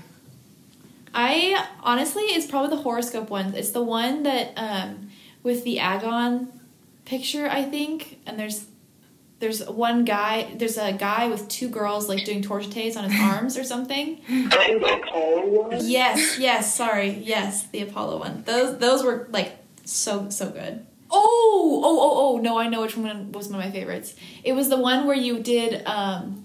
I 1.12 1.68
honestly, 1.82 2.22
it's 2.24 2.46
probably 2.46 2.76
the 2.76 2.84
horoscope 2.84 3.32
one. 3.32 3.56
It's 3.56 3.72
the 3.72 3.82
one 3.82 4.22
that 4.24 4.54
um, 4.56 5.10
with 5.42 5.64
the 5.64 5.80
Agon 5.80 6.50
picture, 7.06 7.50
I 7.50 7.64
think. 7.64 8.20
And 8.28 8.38
there's 8.40 8.68
there's 9.40 9.66
one 9.68 10.04
guy. 10.06 10.54
There's 10.56 10.78
a 10.78 10.94
guy 10.94 11.28
with 11.28 11.48
two 11.48 11.70
girls 11.70 12.10
like 12.10 12.26
doing 12.26 12.42
torches 12.42 12.98
on 12.98 13.10
his 13.10 13.20
arms 13.22 13.58
or 13.58 13.64
something. 13.64 14.22
The 14.28 15.02
Apollo 15.04 15.48
one. 15.48 15.80
Yes, 15.82 16.40
yes. 16.40 16.74
Sorry, 16.74 17.10
yes, 17.10 17.68
the 17.68 17.82
Apollo 17.82 18.20
one. 18.20 18.44
Those 18.46 18.78
those 18.80 19.04
were 19.04 19.28
like 19.32 19.58
so 19.86 20.30
so 20.30 20.50
good. 20.50 20.86
Oh 21.10 21.82
oh 21.84 22.00
oh 22.00 22.36
oh 22.36 22.42
no! 22.42 22.58
I 22.58 22.68
know 22.68 22.82
which 22.82 22.98
one 22.98 23.32
was 23.32 23.48
one 23.48 23.60
of 23.60 23.66
my 23.66 23.72
favorites. 23.72 24.16
It 24.44 24.54
was 24.54 24.70
the 24.70 24.78
one 24.78 25.06
where 25.06 25.16
you 25.16 25.40
did 25.40 25.86
um, 25.86 26.44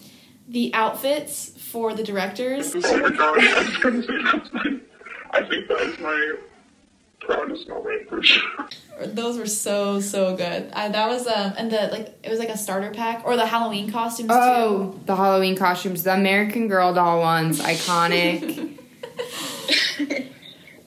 the 0.48 0.72
outfits 0.74 1.48
for 1.48 1.94
the 1.94 2.02
directors. 2.02 2.72
Oh 2.74 2.98
my 2.98 3.16
god! 3.16 3.38
I 5.30 5.42
think 5.48 5.68
that's 5.68 5.98
my. 5.98 6.36
I 7.28 7.36
think 7.36 7.48
that 7.48 7.52
is 7.56 7.66
my 7.68 7.98
for 8.08 8.22
sure. 8.22 8.68
Those 9.06 9.38
were 9.38 9.46
so 9.46 10.00
so 10.00 10.36
good. 10.36 10.70
I, 10.72 10.88
that 10.88 11.08
was 11.08 11.26
um 11.26 11.52
and 11.56 11.70
the 11.70 11.88
like 11.90 12.18
it 12.22 12.30
was 12.30 12.38
like 12.38 12.48
a 12.48 12.58
starter 12.58 12.90
pack 12.90 13.24
or 13.24 13.36
the 13.36 13.46
Halloween 13.46 13.90
costumes 13.90 14.30
Oh, 14.32 14.98
the 15.06 15.16
Halloween 15.16 15.56
costumes, 15.56 16.02
the 16.02 16.14
American 16.14 16.68
Girl 16.68 16.92
doll 16.94 17.20
ones, 17.20 17.60
iconic. 17.60 18.78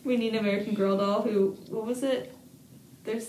We 0.03 0.17
need 0.17 0.33
an 0.33 0.39
American 0.39 0.75
Girl 0.75 0.97
doll. 0.97 1.23
Who 1.23 1.57
what 1.69 1.85
was 1.87 2.03
it? 2.03 2.31
There's 3.05 3.27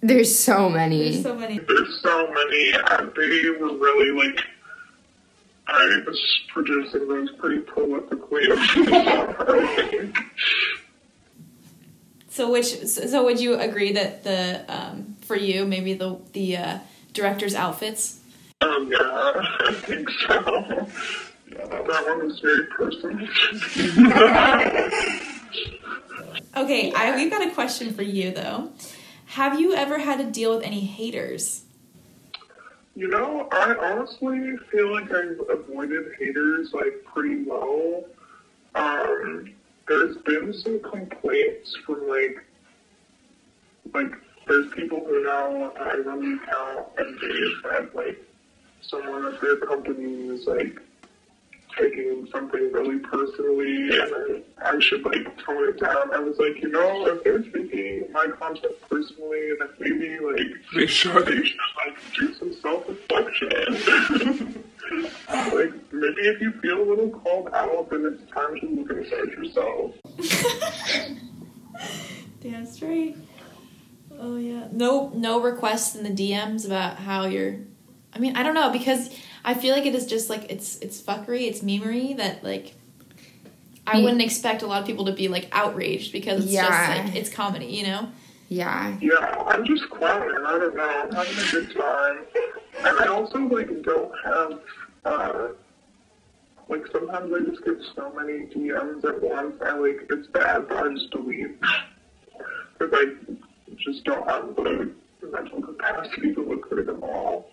There's 0.00 0.38
so 0.38 0.68
many. 0.70 1.10
there's 1.10 1.22
so 1.24 1.34
many. 1.34 1.58
There's 1.58 2.00
so 2.00 2.28
many, 2.32 2.72
and 2.72 3.10
they 3.16 3.50
were 3.58 3.76
really 3.76 4.28
like. 4.28 4.44
I 5.66 6.00
was 6.06 6.40
producing 6.52 7.08
those 7.08 7.30
pretty 7.38 7.62
prolifically 7.62 8.50
over 8.50 8.84
the 8.84 9.04
summer, 9.04 9.60
I 9.60 9.88
think. 9.90 10.16
So 12.30 12.50
which 12.50 12.86
so, 12.86 13.24
would 13.24 13.40
you 13.40 13.58
agree 13.58 13.92
that 13.92 14.24
the 14.24 14.64
um 14.68 15.16
for 15.20 15.36
you 15.36 15.66
maybe 15.66 15.94
the 15.94 16.18
the 16.32 16.56
uh, 16.56 16.78
director's 17.12 17.54
outfits? 17.54 18.20
Um, 18.60 18.90
yeah, 18.90 18.98
I 19.66 19.72
think 19.72 20.08
so. 20.26 20.86
Yeah, 21.50 21.66
that 21.66 22.06
one 22.06 22.26
was 22.26 22.40
very 22.40 22.66
personal. 22.66 23.26
Okay, 26.56 26.92
I 26.92 27.14
we've 27.14 27.30
got 27.30 27.46
a 27.46 27.50
question 27.50 27.94
for 27.94 28.02
you 28.02 28.32
though. 28.32 28.70
Have 29.26 29.60
you 29.60 29.74
ever 29.74 29.98
had 29.98 30.18
to 30.18 30.24
deal 30.24 30.56
with 30.56 30.64
any 30.64 30.80
haters? 30.80 31.62
You 32.96 33.08
know, 33.08 33.48
I 33.52 33.74
honestly 33.80 34.56
feel 34.70 34.92
like 34.92 35.10
I've 35.12 35.40
avoided 35.48 36.12
haters 36.18 36.72
like 36.72 37.04
pretty 37.04 37.44
well. 37.44 38.04
Um, 38.74 39.52
there's 39.88 40.16
been 40.18 40.52
some 40.52 40.80
complaints 40.80 41.76
from 41.84 42.08
like, 42.08 42.44
like 43.92 44.12
there's 44.46 44.70
people 44.72 45.04
who 45.04 45.22
now 45.24 45.72
I 45.80 45.96
run 45.98 46.20
the 46.20 46.42
account 46.42 46.86
and 46.98 47.18
they 47.20 47.52
said 47.62 47.94
like 47.94 48.18
someone 48.82 49.26
at 49.26 49.40
their 49.40 49.56
company 49.56 50.28
is 50.28 50.46
like 50.46 50.80
taking 51.78 52.26
something 52.32 52.72
really 52.72 52.98
personally 52.98 53.90
and 53.90 54.42
I, 54.58 54.70
I 54.70 54.80
should 54.80 55.04
like 55.04 55.24
tone 55.44 55.68
it 55.68 55.80
down. 55.80 56.12
I 56.12 56.18
was 56.18 56.38
like, 56.38 56.60
you 56.62 56.68
know, 56.68 57.06
if 57.06 57.24
they're 57.24 57.38
taking 57.38 58.10
my 58.12 58.26
content 58.38 58.74
personally, 58.88 59.50
then 59.58 59.68
maybe 59.78 60.18
like 60.18 60.46
they 60.74 60.86
should 60.86 61.26
they 61.26 61.44
should 61.44 61.58
like 61.86 61.96
do 62.16 62.34
some 62.34 62.54
self 62.54 62.88
reflection. 62.88 64.64
like 65.54 65.92
maybe 65.92 66.20
if 66.22 66.40
you 66.40 66.52
feel 66.62 66.82
a 66.82 66.86
little 66.88 67.10
called 67.10 67.48
out, 67.54 67.88
then 67.90 68.06
it's 68.20 68.30
time 68.32 68.58
to 68.60 68.66
look 68.66 68.90
inside 68.90 69.32
yourself. 69.32 69.94
Damn 72.40 72.66
straight. 72.66 73.16
Oh 74.18 74.36
yeah. 74.36 74.68
No 74.72 75.10
no 75.14 75.40
requests 75.40 75.94
in 75.94 76.02
the 76.04 76.10
DMs 76.10 76.66
about 76.66 76.96
how 76.96 77.24
you're 77.26 77.56
I 78.14 78.18
mean, 78.18 78.36
I 78.36 78.42
don't 78.42 78.54
know 78.54 78.70
because 78.70 79.10
I 79.44 79.54
feel 79.54 79.74
like 79.74 79.86
it 79.86 79.94
is 79.94 80.06
just 80.06 80.28
like 80.30 80.50
it's 80.50 80.76
it's 80.78 81.00
fuckery, 81.00 81.48
it's 81.48 81.60
memery 81.60 82.16
that 82.16 82.42
like 82.42 82.74
I 83.86 83.98
Yeah. 83.98 84.04
wouldn't 84.04 84.22
expect 84.22 84.62
a 84.62 84.66
lot 84.66 84.80
of 84.80 84.86
people 84.86 85.06
to 85.06 85.12
be 85.12 85.28
like 85.28 85.48
outraged 85.52 86.12
because 86.12 86.44
it's 86.44 86.52
Yeah. 86.52 86.68
just 86.68 87.06
like 87.06 87.16
it's 87.16 87.30
comedy, 87.30 87.66
you 87.66 87.84
know? 87.84 88.08
Yeah. 88.48 88.96
Yeah, 89.00 89.14
I'm 89.46 89.64
just 89.64 89.88
clowning. 89.90 90.44
I 90.44 90.58
don't 90.58 90.74
know. 90.76 90.82
I'm 90.82 91.12
having 91.12 91.38
a 91.38 91.50
good 91.50 91.76
time. 91.76 92.18
And 92.84 92.98
I 92.98 93.06
also 93.06 93.38
like 93.38 93.82
don't 93.82 94.12
have 94.24 94.60
uh 95.04 95.48
like 96.68 96.86
sometimes 96.92 97.32
I 97.34 97.50
just 97.50 97.64
get 97.64 97.76
so 97.96 98.12
many 98.12 98.46
DMs 98.46 99.04
at 99.04 99.20
once. 99.20 99.54
I 99.60 99.72
like 99.74 100.06
it's 100.10 100.28
bad, 100.28 100.68
but 100.68 100.78
I 100.78 100.94
just 100.94 101.10
delete 101.10 101.60
because 102.78 102.92
I 102.92 103.34
just 103.76 104.04
don't 104.04 104.26
have 104.28 104.54
the 104.56 104.92
mental 105.30 105.62
capacity 105.62 106.34
to 106.34 106.42
look 106.42 106.68
through 106.68 106.84
them 106.84 107.02
all. 107.02 107.50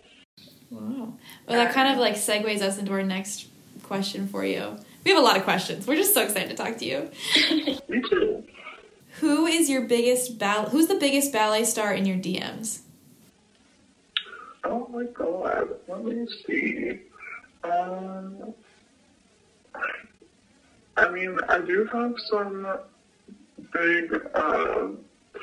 Wow. 0.69 1.13
Well, 1.47 1.57
that 1.57 1.73
kind 1.73 1.91
of 1.91 1.97
like 1.97 2.15
segues 2.15 2.61
us 2.61 2.77
into 2.77 2.91
our 2.91 3.03
next 3.03 3.47
question 3.83 4.27
for 4.27 4.45
you. 4.45 4.77
We 5.03 5.11
have 5.11 5.19
a 5.19 5.23
lot 5.23 5.37
of 5.37 5.43
questions. 5.43 5.87
We're 5.87 5.95
just 5.95 6.13
so 6.13 6.23
excited 6.23 6.49
to 6.49 6.55
talk 6.55 6.77
to 6.77 6.85
you. 6.85 7.09
Me 7.87 8.01
too. 8.09 8.43
Who 9.19 9.45
is 9.47 9.69
your 9.69 9.81
biggest 9.81 10.37
ball? 10.37 10.69
Who's 10.69 10.87
the 10.87 10.95
biggest 10.95 11.31
ballet 11.33 11.63
star 11.63 11.93
in 11.93 12.05
your 12.05 12.17
DMs? 12.17 12.81
Oh 14.63 14.87
my 14.91 15.05
god. 15.05 15.69
Let 15.87 16.03
me 16.03 16.27
see. 16.45 16.99
Um, 17.63 18.53
I 20.95 21.09
mean, 21.09 21.37
I 21.47 21.59
do 21.59 21.87
have 21.91 22.13
some 22.29 22.67
big 23.71 24.13
uh, 24.33 24.87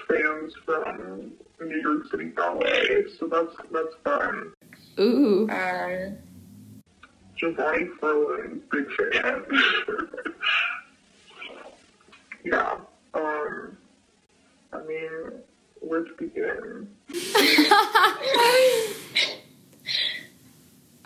fans 0.08 0.52
from 0.64 1.32
New 1.60 1.80
York 1.80 2.10
City 2.10 2.26
Ballet, 2.26 3.04
so 3.18 3.26
that's 3.26 3.54
that's 3.72 3.94
fun. 4.02 4.52
Ooh. 4.98 5.48
Um, 5.50 6.16
Giovanni 7.36 7.88
Ferlin, 8.00 8.60
big 8.70 8.86
fan. 9.12 9.44
yeah. 12.44 12.76
Um, 13.14 13.63
where 15.86 16.04
to 16.04 16.12
begin? 16.18 16.88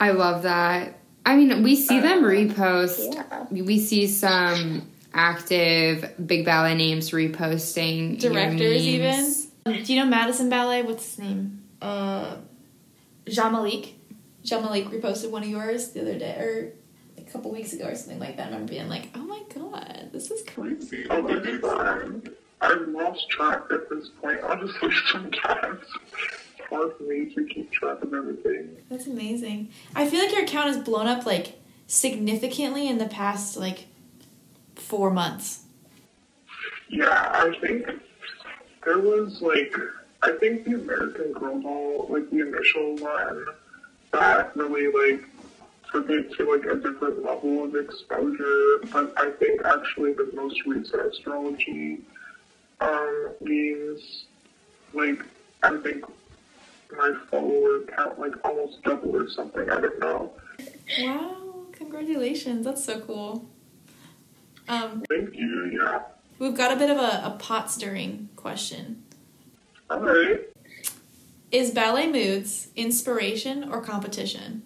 I 0.00 0.11
love 0.12 0.42
that. 0.44 0.99
I 1.26 1.37
mean, 1.37 1.62
we 1.62 1.76
see 1.76 2.00
them 2.00 2.23
repost. 2.23 3.14
yeah. 3.14 3.47
We 3.50 3.78
see 3.78 4.06
some 4.06 4.88
active 5.12 6.12
big 6.25 6.44
ballet 6.44 6.75
names 6.75 7.11
reposting 7.11 8.23
your 8.23 8.32
Directors, 8.32 8.87
even. 8.87 9.35
Do 9.64 9.92
you 9.92 10.00
know 10.00 10.06
Madison 10.08 10.49
Ballet? 10.49 10.82
What's 10.82 11.04
his 11.04 11.18
name? 11.18 11.62
Uh, 11.82 12.37
Jean 13.28 13.52
Malik. 13.52 13.94
Jean 14.44 14.62
Malik 14.62 14.87
reposted 14.87 15.30
one 15.30 15.42
of 15.42 15.49
yours 15.49 15.90
the 15.90 16.00
other 16.00 16.18
day, 16.18 16.37
or 16.38 16.73
a 17.18 17.23
couple 17.30 17.50
weeks 17.50 17.73
ago, 17.75 17.87
or 17.88 17.94
something 17.94 18.18
like 18.20 18.37
that. 18.38 18.47
And 18.47 18.54
I 18.54 18.58
remember 18.58 18.73
being 18.73 18.88
like, 18.88 19.11
"Oh 19.14 19.25
my 19.26 19.42
god, 19.54 20.08
this 20.12 20.30
is 20.30 20.42
crazy." 20.49 21.04
Crazy. 21.04 21.06
Oh 21.11 21.20
my 21.20 21.58
god. 21.58 22.30
I've 22.61 22.88
lost 22.88 23.29
track 23.31 23.62
at 23.71 23.88
this 23.88 24.09
point. 24.21 24.41
Honestly, 24.43 24.91
sometimes 25.12 25.81
it's 26.59 26.69
hard 26.69 26.97
for 26.97 27.05
me 27.05 27.33
to 27.35 27.45
keep 27.47 27.71
track 27.73 28.03
of 28.03 28.12
everything. 28.12 28.77
That's 28.91 29.07
amazing. 29.07 29.71
I 29.95 30.09
feel 30.09 30.21
like 30.21 30.33
your 30.33 30.43
account 30.43 30.69
has 30.69 30.79
blown 30.79 31.07
up 31.07 31.25
like 31.25 31.61
significantly 31.87 32.88
in 32.88 32.99
the 32.99 33.07
past 33.07 33.57
like 33.57 33.87
four 34.75 35.11
months. 35.11 35.65
Yeah, 36.88 37.31
I 37.33 37.57
think 37.61 37.87
there 38.85 38.99
was 38.99 39.41
like 39.41 39.75
I 40.23 40.33
think 40.41 40.65
the 40.65 40.75
American 40.75 41.33
Girl 41.33 41.61
doll, 41.61 42.07
like 42.09 42.29
the 42.31 42.41
initial 42.41 42.97
one, 42.97 43.47
that 44.12 44.57
really 44.57 44.91
like 44.91 45.25
took 45.93 46.11
it 46.11 46.33
to 46.35 46.50
like 46.50 46.65
a 46.65 46.75
different 46.75 47.25
level 47.25 47.65
of 47.65 47.75
exposure. 47.77 48.79
But 48.93 49.12
I 49.17 49.31
think 49.38 49.65
actually 49.65 50.15
the 50.15 50.31
most 50.35 50.67
recent 50.67 51.15
astrology 51.15 52.00
um 52.80 53.30
memes, 53.40 54.25
like 54.92 55.20
I 55.62 55.76
think 55.78 56.04
my 56.97 57.12
follower 57.30 57.80
count 57.97 58.18
like 58.18 58.32
almost 58.44 58.82
doubled 58.82 59.14
or 59.14 59.28
something. 59.30 59.68
I 59.70 59.80
don't 59.80 59.99
know. 60.00 60.32
Wow! 61.00 61.66
Congratulations. 61.73 62.64
That's 62.64 62.85
so 62.85 63.00
cool. 63.00 63.47
Um, 64.68 65.02
Thank 65.08 65.35
you. 65.35 65.80
Yeah. 65.82 66.00
we've 66.38 66.54
got 66.56 66.73
a 66.73 66.76
bit 66.76 66.90
of 66.90 66.99
a, 66.99 67.23
a 67.25 67.37
pot 67.38 67.70
stirring 67.70 68.28
question. 68.37 69.02
All 69.90 70.00
right. 70.00 70.40
Is 71.50 71.70
ballet 71.70 72.11
moods 72.11 72.68
inspiration 72.76 73.70
or 73.73 73.80
competition? 73.80 74.62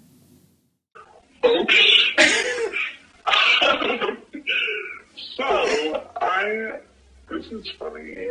Okay. 1.45 1.87
so 5.37 6.09
I 6.21 6.81
this 7.33 7.47
is 7.47 7.69
funny. 7.79 8.29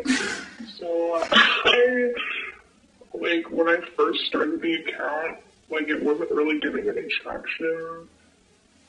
So 0.77 1.21
I 1.23 2.13
like 3.13 3.49
when 3.49 3.67
I 3.67 3.79
first 3.97 4.25
started 4.27 4.61
the 4.61 4.75
account, 4.75 5.39
like 5.69 5.89
it 5.89 6.03
wasn't 6.03 6.31
really 6.31 6.59
getting 6.59 6.87
any 6.87 7.07
traction. 7.07 8.07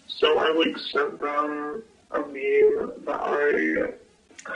So 0.07 0.39
I 0.39 0.53
like 0.53 0.77
sent 0.79 1.21
them 1.21 1.83
a 2.11 2.19
meme 2.19 2.93
that 3.07 3.21
I 3.21 3.93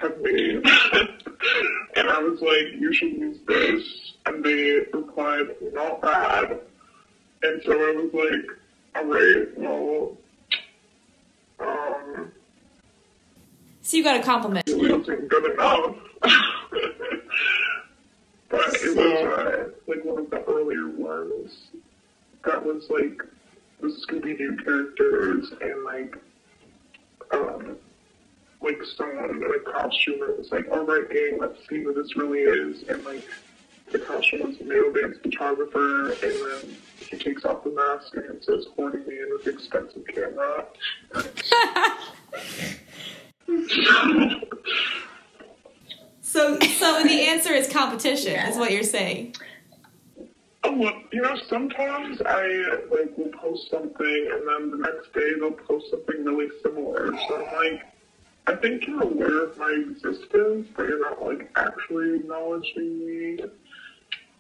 had 0.01 0.21
made. 0.21 0.57
and 1.97 2.09
I 2.11 2.19
was 2.19 2.41
like, 2.41 2.81
you 2.81 2.93
should 2.93 3.13
use 3.13 3.39
this. 3.47 4.13
And 4.27 4.45
they 4.45 4.81
replied, 4.93 5.47
not 5.73 6.03
bad. 6.03 6.61
And 7.43 7.63
so 7.65 7.73
I 7.73 7.93
was 7.93 8.13
like, 8.13 9.03
alright, 9.03 9.59
well, 9.59 10.17
um, 11.61 12.33
So 13.83 13.97
you 13.97 14.03
got 14.05 14.21
a 14.21 14.23
compliment. 14.23 14.66
Wasn't 15.07 15.29
good 15.29 15.53
enough. 15.53 15.97
but 18.49 18.75
it 18.75 18.97
was 18.97 19.39
uh, 19.39 19.69
like 19.87 20.05
one 20.05 20.19
of 20.19 20.31
the 20.31 20.43
earlier 20.45 20.89
ones 20.89 21.69
that 22.45 22.65
was 22.65 22.89
like 22.91 23.23
the 23.81 23.89
Scooby 23.89 24.37
Doo 24.39 24.57
characters 24.65 25.53
and 25.61 25.85
like 25.85 26.17
um 27.33 27.77
like 28.63 28.79
someone 28.97 29.31
in 29.31 29.43
a 29.43 29.59
costume 29.71 30.21
that 30.21 30.39
was 30.39 30.51
like, 30.51 30.67
alright 30.69 31.09
gang, 31.11 31.39
let's 31.39 31.59
see 31.69 31.83
who 31.83 31.93
this 31.93 32.17
really 32.17 32.41
is 32.41 32.83
and 32.89 33.05
like 33.05 33.25
the 33.93 33.99
costume 33.99 34.49
was 34.49 34.61
a 34.61 34.65
male 34.65 34.93
dance 34.93 35.19
photographer 35.23 36.11
and 36.11 36.21
then 36.21 36.77
he 36.99 37.17
takes 37.17 37.45
off 37.45 37.63
the 37.63 37.71
mask 37.71 38.15
and 38.15 38.25
it 38.25 38.45
says 38.45 38.67
horny 38.75 38.99
man 38.99 39.29
with 39.31 39.47
expensive 39.47 40.05
camera. 40.07 40.67
So, 46.27 46.59
so 46.59 47.05
the 47.05 47.29
answer 47.29 47.53
is 47.53 47.69
competition, 47.69 48.35
is 48.35 48.57
what 48.57 48.73
you're 48.73 48.83
saying. 48.83 49.37
Oh, 50.65 50.77
well, 50.77 51.01
you 51.13 51.23
know, 51.23 51.39
sometimes 51.49 52.21
I 52.27 52.47
like 52.91 53.17
will 53.17 53.29
post 53.29 53.71
something 53.71 54.31
and 54.33 54.49
then 54.49 54.71
the 54.73 54.79
next 54.79 55.13
day 55.15 55.35
they'll 55.39 55.53
post 55.53 55.87
something 55.89 56.25
really 56.25 56.49
similar. 56.65 57.17
So 57.29 57.47
I'm 57.47 57.55
like, 57.55 57.83
I 58.49 58.57
think 58.57 58.89
you're 58.89 59.05
aware 59.05 59.45
of 59.45 59.57
my 59.57 59.71
existence, 59.71 60.67
but 60.77 60.89
you're 60.89 61.01
not 61.01 61.25
like 61.25 61.49
actually 61.55 62.17
acknowledging 62.17 63.07
me. 63.07 63.45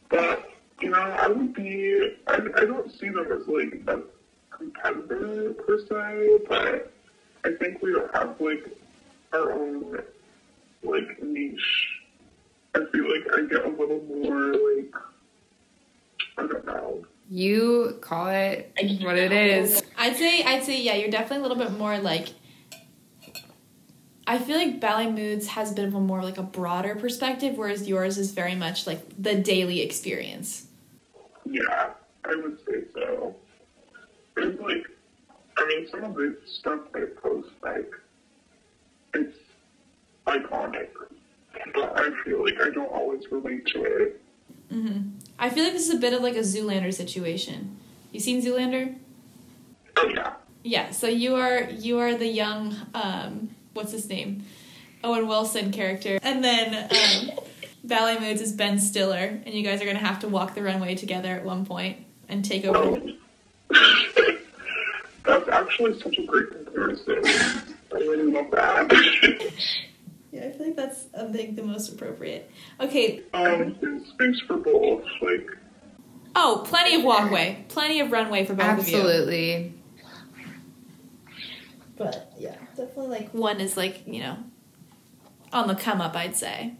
But 0.09 0.51
you 0.81 0.90
know, 0.90 0.99
I 0.99 1.29
would 1.29 1.55
be. 1.55 2.16
I, 2.27 2.35
I 2.35 2.64
don't 2.64 2.90
see 2.99 3.11
them 3.11 3.31
as 3.31 3.46
like 3.46 3.81
a 3.87 4.03
competitor 4.51 5.55
per 5.55 5.79
se, 5.87 6.44
but 6.49 6.92
I 7.44 7.55
think 7.57 7.81
we 7.81 7.96
have 8.12 8.40
like 8.40 8.77
our 9.33 9.53
own 9.53 10.03
like 10.87 11.22
niche. 11.22 12.01
I 12.75 12.81
feel 12.92 13.05
like 13.05 13.27
I 13.35 13.42
get 13.42 13.64
a 13.64 13.68
little 13.68 14.03
more 14.03 14.53
like 14.53 14.94
I 16.38 16.46
don't 16.46 16.66
know. 16.66 17.05
You 17.29 17.99
call 18.01 18.29
it 18.29 18.72
what 19.01 19.16
it 19.16 19.33
is. 19.33 19.83
I'd 19.99 20.16
say, 20.16 20.44
I'd 20.44 20.62
say, 20.62 20.81
yeah, 20.81 20.94
you're 20.94 21.11
definitely 21.11 21.38
a 21.38 21.49
little 21.49 21.57
bit 21.57 21.72
more 21.77 21.99
like. 21.99 22.29
I 24.29 24.38
feel 24.38 24.57
like 24.57 24.81
Ballet 24.81 25.11
Moods 25.11 25.46
has 25.49 25.70
a 25.72 25.75
bit 25.75 25.87
of 25.87 25.94
a 25.94 26.01
more 26.01 26.22
like 26.22 26.38
a 26.38 26.42
broader 26.42 26.96
perspective, 26.96 27.57
whereas 27.57 27.88
yours 27.88 28.18
is 28.18 28.33
very 28.33 28.55
much 28.55 28.87
like 28.87 29.01
the 29.16 29.37
daily 29.37 29.83
experience. 29.83 30.66
Yeah, 31.44 31.90
I 32.25 32.35
would 32.35 32.59
say 32.66 32.83
so. 32.92 33.37
It's 34.37 34.61
like, 34.61 34.85
I 35.57 35.66
mean, 35.66 35.88
some 35.88 36.05
of 36.05 36.14
the 36.14 36.37
stuff 36.44 36.81
they 36.92 37.07
post, 37.07 37.49
like, 37.62 37.90
it's 39.14 39.37
iconic, 40.26 40.88
but 41.74 41.98
I 41.98 42.10
feel 42.24 42.44
like 42.44 42.60
I 42.60 42.70
don't 42.70 42.90
always 42.92 43.30
relate 43.30 43.66
to 43.68 43.82
it. 43.84 44.20
Mhm. 44.72 45.10
I 45.38 45.50
feel 45.50 45.64
like 45.64 45.72
this 45.74 45.88
is 45.88 45.94
a 45.94 45.98
bit 45.98 46.12
of 46.12 46.22
like 46.22 46.34
a 46.36 46.40
Zoolander 46.40 46.92
situation. 46.92 47.76
You 48.12 48.20
seen 48.20 48.42
Zoolander? 48.42 48.94
Oh 49.96 50.08
yeah, 50.08 50.32
Yeah. 50.62 50.90
So 50.90 51.06
you 51.08 51.34
are 51.36 51.68
you 51.70 51.98
are 51.98 52.14
the 52.14 52.26
young 52.26 52.74
um, 52.94 53.50
what's 53.74 53.92
his 53.92 54.08
name, 54.08 54.44
Owen 55.04 55.26
Wilson 55.28 55.70
character, 55.72 56.18
and 56.22 56.42
then 56.42 56.88
um, 56.90 57.30
Ballet 57.84 58.18
Moods 58.18 58.40
is 58.40 58.52
Ben 58.52 58.78
Stiller, 58.78 59.40
and 59.44 59.54
you 59.54 59.62
guys 59.62 59.80
are 59.80 59.86
gonna 59.86 59.98
have 59.98 60.18
to 60.20 60.28
walk 60.28 60.54
the 60.54 60.62
runway 60.62 60.94
together 60.94 61.30
at 61.30 61.44
one 61.44 61.64
point 61.64 61.98
and 62.28 62.44
take 62.44 62.64
over. 62.64 63.00
that's 65.24 65.48
actually 65.48 65.98
such 66.00 66.18
a 66.18 66.22
great 66.26 66.50
comparison. 66.50 67.22
I 67.94 67.98
really 67.98 68.32
love 68.32 68.50
that. 68.52 69.52
Yeah, 70.37 70.44
I 70.49 70.51
feel 70.53 70.66
like 70.66 70.77
that's 70.77 71.07
I 71.18 71.25
think 71.33 71.57
the 71.57 71.62
most 71.62 71.90
appropriate. 71.90 72.51
Okay. 72.79 73.22
um, 73.33 73.75
there's 73.81 74.07
space 74.09 74.38
for 74.46 74.59
both. 74.59 75.03
Like, 75.22 75.49
Oh, 76.35 76.62
plenty 76.66 76.96
of 76.96 77.05
walkway, 77.05 77.64
plenty 77.68 78.01
of 78.01 78.12
runway 78.12 78.44
for 78.44 78.53
both 78.55 78.81
of 78.81 78.87
you. 78.87 78.96
Absolutely. 78.99 79.72
But 81.96 82.31
yeah, 82.38 82.57
definitely 82.77 83.07
like 83.07 83.33
one 83.33 83.62
is 83.62 83.79
like 83.79 84.07
you 84.07 84.20
know 84.20 84.37
on 85.55 85.68
the 85.68 85.75
come 85.75 86.03
up. 86.03 86.14
I'd 86.14 86.37
say. 86.37 86.75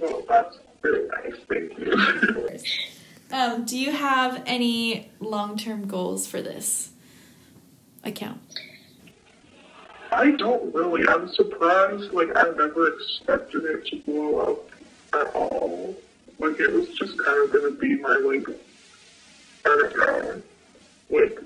well, 0.00 0.22
that's 0.28 0.58
very 0.82 1.08
nice. 1.08 1.34
Thank 1.48 1.76
you. 1.78 2.60
Um, 3.32 3.64
do 3.64 3.76
you 3.76 3.90
have 3.90 4.40
any 4.46 5.10
long 5.18 5.58
term 5.58 5.88
goals 5.88 6.28
for 6.28 6.40
this 6.40 6.90
account? 8.04 8.40
I 10.16 10.30
don't 10.30 10.74
really. 10.74 11.06
I'm 11.06 11.28
surprised. 11.28 12.10
Like 12.12 12.34
I 12.34 12.44
never 12.44 12.94
expected 12.94 13.64
it 13.64 13.86
to 13.88 13.96
blow 14.00 14.38
up 14.38 14.70
at 15.12 15.34
all. 15.34 15.94
Like 16.38 16.58
it 16.58 16.72
was 16.72 16.88
just 16.88 17.18
kind 17.18 17.44
of 17.44 17.52
gonna 17.52 17.72
be 17.72 17.96
my 17.96 18.16
like 18.16 18.48
I 19.66 19.68
don't 19.68 19.96
know. 19.96 20.42
Like 21.10 21.38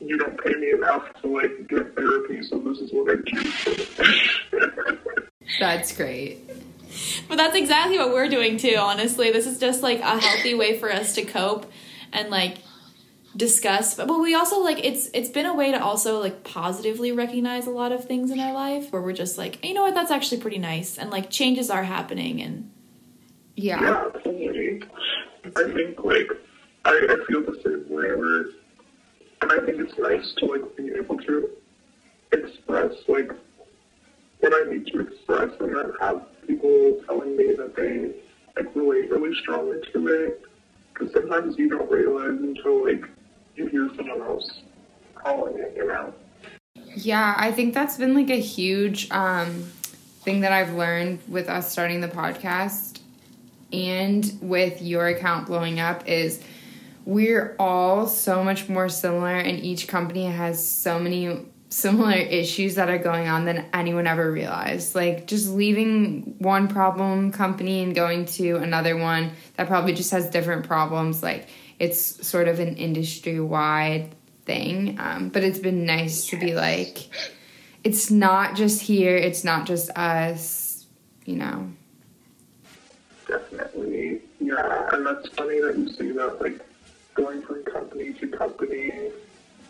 you 0.00 0.18
don't 0.18 0.36
pay 0.42 0.52
me 0.54 0.72
enough 0.72 1.04
to 1.22 1.28
like 1.28 1.68
get 1.68 1.94
therapy, 1.94 2.42
so 2.42 2.58
this 2.58 2.78
is 2.78 2.90
what 2.92 3.08
I 3.08 3.16
do. 3.24 3.40
That's 5.60 5.96
great. 5.96 6.40
But 7.28 7.36
that's 7.36 7.54
exactly 7.56 7.98
what 7.98 8.12
we're 8.12 8.28
doing 8.28 8.56
too, 8.56 8.76
honestly. 8.78 9.30
This 9.30 9.46
is 9.46 9.58
just 9.58 9.82
like 9.82 10.00
a 10.00 10.18
healthy 10.18 10.54
way 10.54 10.78
for 10.78 10.92
us 10.92 11.14
to 11.14 11.22
cope 11.22 11.70
and 12.12 12.30
like 12.30 12.58
discuss 13.38 13.94
but 13.94 14.08
we 14.18 14.34
also 14.34 14.58
like 14.60 14.84
it's 14.84 15.08
it's 15.14 15.28
been 15.28 15.46
a 15.46 15.54
way 15.54 15.70
to 15.70 15.80
also 15.80 16.18
like 16.18 16.42
positively 16.42 17.12
recognize 17.12 17.66
a 17.66 17.70
lot 17.70 17.92
of 17.92 18.04
things 18.04 18.32
in 18.32 18.40
our 18.40 18.52
life 18.52 18.90
where 18.92 19.00
we're 19.00 19.12
just 19.12 19.38
like 19.38 19.64
you 19.64 19.72
know 19.72 19.82
what 19.82 19.94
that's 19.94 20.10
actually 20.10 20.40
pretty 20.40 20.58
nice 20.58 20.98
and 20.98 21.10
like 21.10 21.30
changes 21.30 21.70
are 21.70 21.84
happening 21.84 22.42
and 22.42 22.68
Yeah. 23.54 23.80
Yeah, 23.80 24.04
absolutely. 24.14 24.82
I 25.56 25.72
think 25.72 26.04
like 26.04 26.30
I, 26.84 26.90
I 27.10 27.16
feel 27.26 27.42
the 27.42 27.58
same 27.64 27.88
way 27.88 28.14
where 28.14 28.46
and 29.40 29.52
I 29.52 29.58
think 29.64 29.80
it's 29.80 29.96
nice 29.98 30.34
to 30.38 30.46
like 30.46 30.76
be 30.76 30.90
able 30.98 31.18
to 31.18 31.48
express 32.32 32.92
like 33.06 33.30
what 34.40 34.52
I 34.52 34.70
need 34.70 34.86
to 34.88 35.00
express 35.00 35.50
and 35.60 35.74
then 35.76 35.92
have 36.00 36.22
people 36.46 37.00
telling 37.06 37.36
me 37.36 37.54
that 37.54 37.76
they 37.76 38.14
like 38.56 38.74
relate 38.74 39.10
really 39.10 39.34
strongly 39.42 39.78
to 39.92 40.06
it. 40.08 40.42
Because 40.92 41.12
sometimes 41.12 41.56
you 41.56 41.68
don't 41.68 41.90
realize 41.90 42.38
until 42.40 42.84
like 42.84 43.04
calling 45.14 45.58
it. 45.58 45.74
Yeah, 46.96 47.34
I 47.36 47.52
think 47.52 47.74
that's 47.74 47.96
been 47.96 48.14
like 48.14 48.30
a 48.30 48.40
huge 48.40 49.10
um, 49.10 49.62
thing 50.22 50.40
that 50.40 50.52
I've 50.52 50.74
learned 50.74 51.20
with 51.28 51.48
us 51.48 51.70
starting 51.70 52.00
the 52.00 52.08
podcast 52.08 53.00
and 53.72 54.38
with 54.40 54.80
your 54.82 55.08
account 55.08 55.46
blowing 55.46 55.80
up 55.80 56.08
is 56.08 56.42
we're 57.04 57.56
all 57.58 58.06
so 58.06 58.42
much 58.42 58.68
more 58.68 58.88
similar 58.88 59.36
and 59.36 59.58
each 59.60 59.88
company 59.88 60.26
has 60.26 60.66
so 60.66 60.98
many 60.98 61.46
similar 61.70 62.12
issues 62.12 62.76
that 62.76 62.88
are 62.88 62.98
going 62.98 63.28
on 63.28 63.44
than 63.44 63.66
anyone 63.72 64.06
ever 64.06 64.30
realized. 64.30 64.94
Like 64.94 65.26
just 65.26 65.50
leaving 65.50 66.34
one 66.38 66.68
problem 66.68 67.30
company 67.32 67.82
and 67.82 67.94
going 67.94 68.26
to 68.26 68.56
another 68.56 68.96
one 68.96 69.32
that 69.56 69.68
probably 69.68 69.92
just 69.92 70.10
has 70.10 70.30
different 70.30 70.66
problems. 70.66 71.22
Like 71.22 71.48
it's 71.78 72.26
sort 72.26 72.48
of 72.48 72.60
an 72.60 72.76
industry 72.76 73.40
wide 73.40 74.14
thing. 74.44 74.96
Um, 74.98 75.28
but 75.28 75.44
it's 75.44 75.58
been 75.58 75.84
nice 75.84 76.26
to 76.28 76.36
be 76.36 76.54
like, 76.54 77.08
it's 77.84 78.10
not 78.10 78.56
just 78.56 78.82
here, 78.82 79.16
it's 79.16 79.44
not 79.44 79.66
just 79.66 79.90
us, 79.90 80.86
you 81.24 81.36
know. 81.36 81.70
Definitely, 83.26 84.22
yeah, 84.40 84.88
and 84.92 85.06
that's 85.06 85.28
funny 85.30 85.60
that 85.60 85.76
you 85.76 85.92
say 85.92 86.10
that, 86.12 86.40
like 86.40 86.60
going 87.14 87.42
from 87.42 87.62
company 87.64 88.14
to 88.14 88.26
company, 88.28 88.90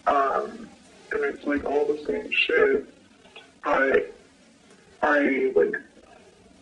um, 0.06 0.68
and 1.12 1.24
it's 1.24 1.44
like 1.44 1.64
all 1.64 1.84
the 1.84 2.02
same 2.06 2.30
shit. 2.30 2.86
I, 3.64 4.04
I 5.02 5.52
like 5.56 5.74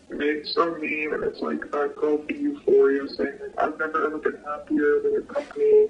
made 0.09 0.47
some 0.47 0.81
meme, 0.81 1.13
and 1.13 1.23
it's 1.23 1.41
like 1.41 1.71
that 1.71 1.95
girl 1.95 2.17
from 2.17 2.35
Euphoria 2.35 3.07
saying 3.07 3.26
like 3.26 3.26
I've 3.57 3.77
never 3.79 4.05
ever 4.05 4.17
been 4.19 4.37
happier 4.43 4.99
than 5.01 5.15
a 5.17 5.33
company. 5.33 5.87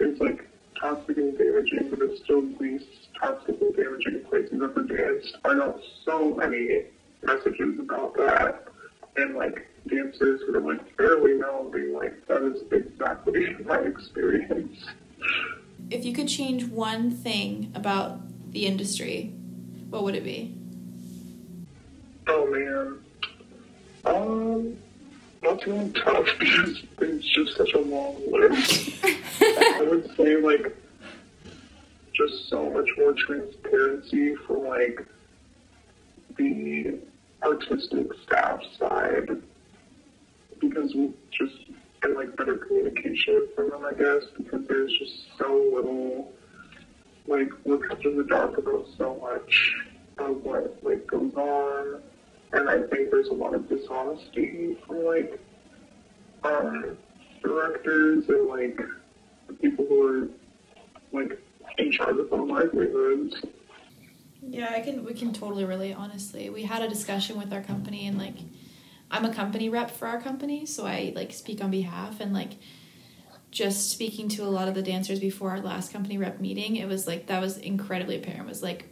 It's 0.00 0.20
like 0.20 0.48
toxic 0.80 1.16
and 1.16 1.36
damaging, 1.36 1.90
but 1.90 2.00
it's 2.02 2.22
still 2.24 2.42
the 2.42 2.56
least 2.60 2.86
toxic 3.20 3.60
and 3.60 3.76
damaging 3.76 4.24
places 4.28 4.60
ever 4.62 4.82
danced. 4.82 5.36
I 5.44 5.54
got 5.54 5.80
so 6.04 6.34
many 6.34 6.84
messages 7.22 7.78
about 7.78 8.14
that 8.16 8.64
and 9.16 9.34
like 9.34 9.66
dancers 9.88 10.40
who 10.46 10.56
are 10.56 10.60
like 10.60 10.96
fairly 10.96 11.34
known 11.34 11.70
being 11.70 11.92
like 11.92 12.26
that 12.26 12.42
is 12.42 12.62
exactly 12.70 13.54
my 13.64 13.78
experience. 13.78 14.86
if 15.90 16.04
you 16.04 16.12
could 16.12 16.28
change 16.28 16.64
one 16.66 17.10
thing 17.10 17.70
about 17.74 18.20
the 18.52 18.66
industry 18.66 19.32
what 19.90 20.02
would 20.04 20.14
it 20.14 20.24
be 20.24 20.56
Oh 22.28 22.46
man. 22.46 22.98
Um 24.04 24.76
really 25.42 25.92
tough 25.92 26.26
because 26.38 26.82
it's 27.00 27.26
just 27.26 27.56
such 27.56 27.72
a 27.74 27.80
long 27.80 28.16
list. 28.30 28.92
I 29.40 29.86
would 29.88 30.16
say 30.16 30.36
like 30.36 30.76
just 32.14 32.48
so 32.48 32.70
much 32.70 32.88
more 32.98 33.14
transparency 33.14 34.34
from 34.46 34.66
like 34.66 35.04
the 36.36 36.98
artistic 37.42 38.06
staff 38.24 38.62
side 38.78 39.30
because 40.60 40.94
we 40.94 41.12
just 41.30 41.56
get 42.02 42.14
like 42.16 42.36
better 42.36 42.56
communication 42.56 43.48
from 43.56 43.70
them 43.70 43.84
I 43.84 43.94
guess 43.94 44.24
because 44.36 44.66
there's 44.68 44.92
just 44.98 45.26
so 45.38 45.70
little 45.74 46.32
like 47.26 47.48
we're 47.64 47.78
kept 47.88 48.04
in 48.04 48.16
the 48.16 48.24
dark 48.24 48.58
about 48.58 48.86
so 48.96 49.18
much 49.20 49.74
of 50.18 50.44
what 50.44 50.76
like 50.82 51.06
goes 51.06 51.34
on 51.34 52.02
and 52.52 52.68
I 52.68 52.82
think 52.82 53.10
there's 53.10 53.28
a 53.28 53.34
lot 53.34 53.54
of 53.54 53.68
dishonesty 53.68 54.76
from 54.86 55.04
like 55.04 55.40
um 56.44 56.96
directors 57.42 58.28
and 58.28 58.48
like 58.48 58.80
people 59.60 59.86
who 59.86 60.06
are 60.06 60.28
like 61.12 61.40
in 61.78 61.90
charge 61.90 62.16
of 62.16 62.32
our 62.32 62.44
livelihoods. 62.44 63.36
Yeah, 64.42 64.72
I 64.74 64.80
can. 64.80 65.04
We 65.04 65.14
can 65.14 65.32
totally 65.32 65.64
relate. 65.64 65.94
Honestly, 65.94 66.50
we 66.50 66.64
had 66.64 66.82
a 66.82 66.88
discussion 66.88 67.38
with 67.38 67.52
our 67.52 67.62
company, 67.62 68.06
and 68.06 68.18
like, 68.18 68.34
I'm 69.10 69.24
a 69.24 69.32
company 69.32 69.68
rep 69.68 69.90
for 69.90 70.08
our 70.08 70.20
company, 70.20 70.66
so 70.66 70.84
I 70.84 71.12
like 71.14 71.32
speak 71.32 71.62
on 71.62 71.70
behalf, 71.70 72.20
and 72.20 72.34
like, 72.34 72.54
just 73.50 73.90
speaking 73.90 74.28
to 74.30 74.42
a 74.42 74.50
lot 74.50 74.68
of 74.68 74.74
the 74.74 74.82
dancers 74.82 75.20
before 75.20 75.50
our 75.50 75.60
last 75.60 75.92
company 75.92 76.18
rep 76.18 76.40
meeting, 76.40 76.76
it 76.76 76.88
was 76.88 77.06
like 77.06 77.26
that 77.26 77.40
was 77.40 77.56
incredibly 77.58 78.16
apparent. 78.16 78.42
It 78.42 78.48
was 78.48 78.62
like 78.62 78.91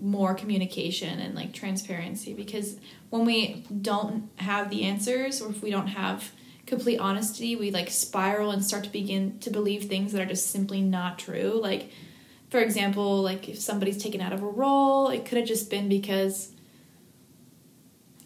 more 0.00 0.34
communication 0.34 1.18
and 1.20 1.34
like 1.34 1.52
transparency 1.52 2.34
because 2.34 2.76
when 3.10 3.24
we 3.24 3.64
don't 3.80 4.30
have 4.36 4.70
the 4.70 4.84
answers 4.84 5.40
or 5.40 5.50
if 5.50 5.62
we 5.62 5.70
don't 5.70 5.88
have 5.88 6.32
complete 6.66 6.98
honesty, 6.98 7.56
we 7.56 7.70
like 7.70 7.90
spiral 7.90 8.50
and 8.50 8.64
start 8.64 8.84
to 8.84 8.90
begin 8.90 9.38
to 9.40 9.50
believe 9.50 9.84
things 9.84 10.12
that 10.12 10.20
are 10.20 10.26
just 10.26 10.50
simply 10.50 10.80
not 10.80 11.18
true. 11.18 11.58
Like 11.62 11.90
for 12.50 12.60
example, 12.60 13.22
like 13.22 13.48
if 13.48 13.60
somebody's 13.60 14.02
taken 14.02 14.20
out 14.20 14.32
of 14.32 14.42
a 14.42 14.46
role, 14.46 15.08
it 15.08 15.24
could 15.24 15.38
have 15.38 15.48
just 15.48 15.70
been 15.70 15.88
because 15.88 16.52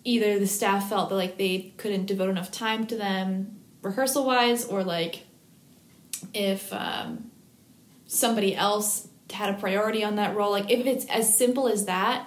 either 0.04 0.38
the 0.38 0.46
staff 0.46 0.88
felt 0.88 1.08
that 1.08 1.14
like 1.14 1.38
they 1.38 1.72
couldn't 1.76 2.06
devote 2.06 2.30
enough 2.30 2.50
time 2.50 2.86
to 2.86 2.96
them 2.96 3.58
rehearsal 3.82 4.24
wise, 4.24 4.64
or 4.64 4.84
like 4.84 5.26
if 6.34 6.72
um, 6.72 7.30
somebody 8.06 8.54
else 8.54 9.07
had 9.32 9.54
a 9.54 9.58
priority 9.58 10.02
on 10.04 10.16
that 10.16 10.34
role. 10.36 10.50
Like 10.50 10.70
if 10.70 10.86
it's 10.86 11.04
as 11.06 11.36
simple 11.36 11.68
as 11.68 11.84
that, 11.86 12.26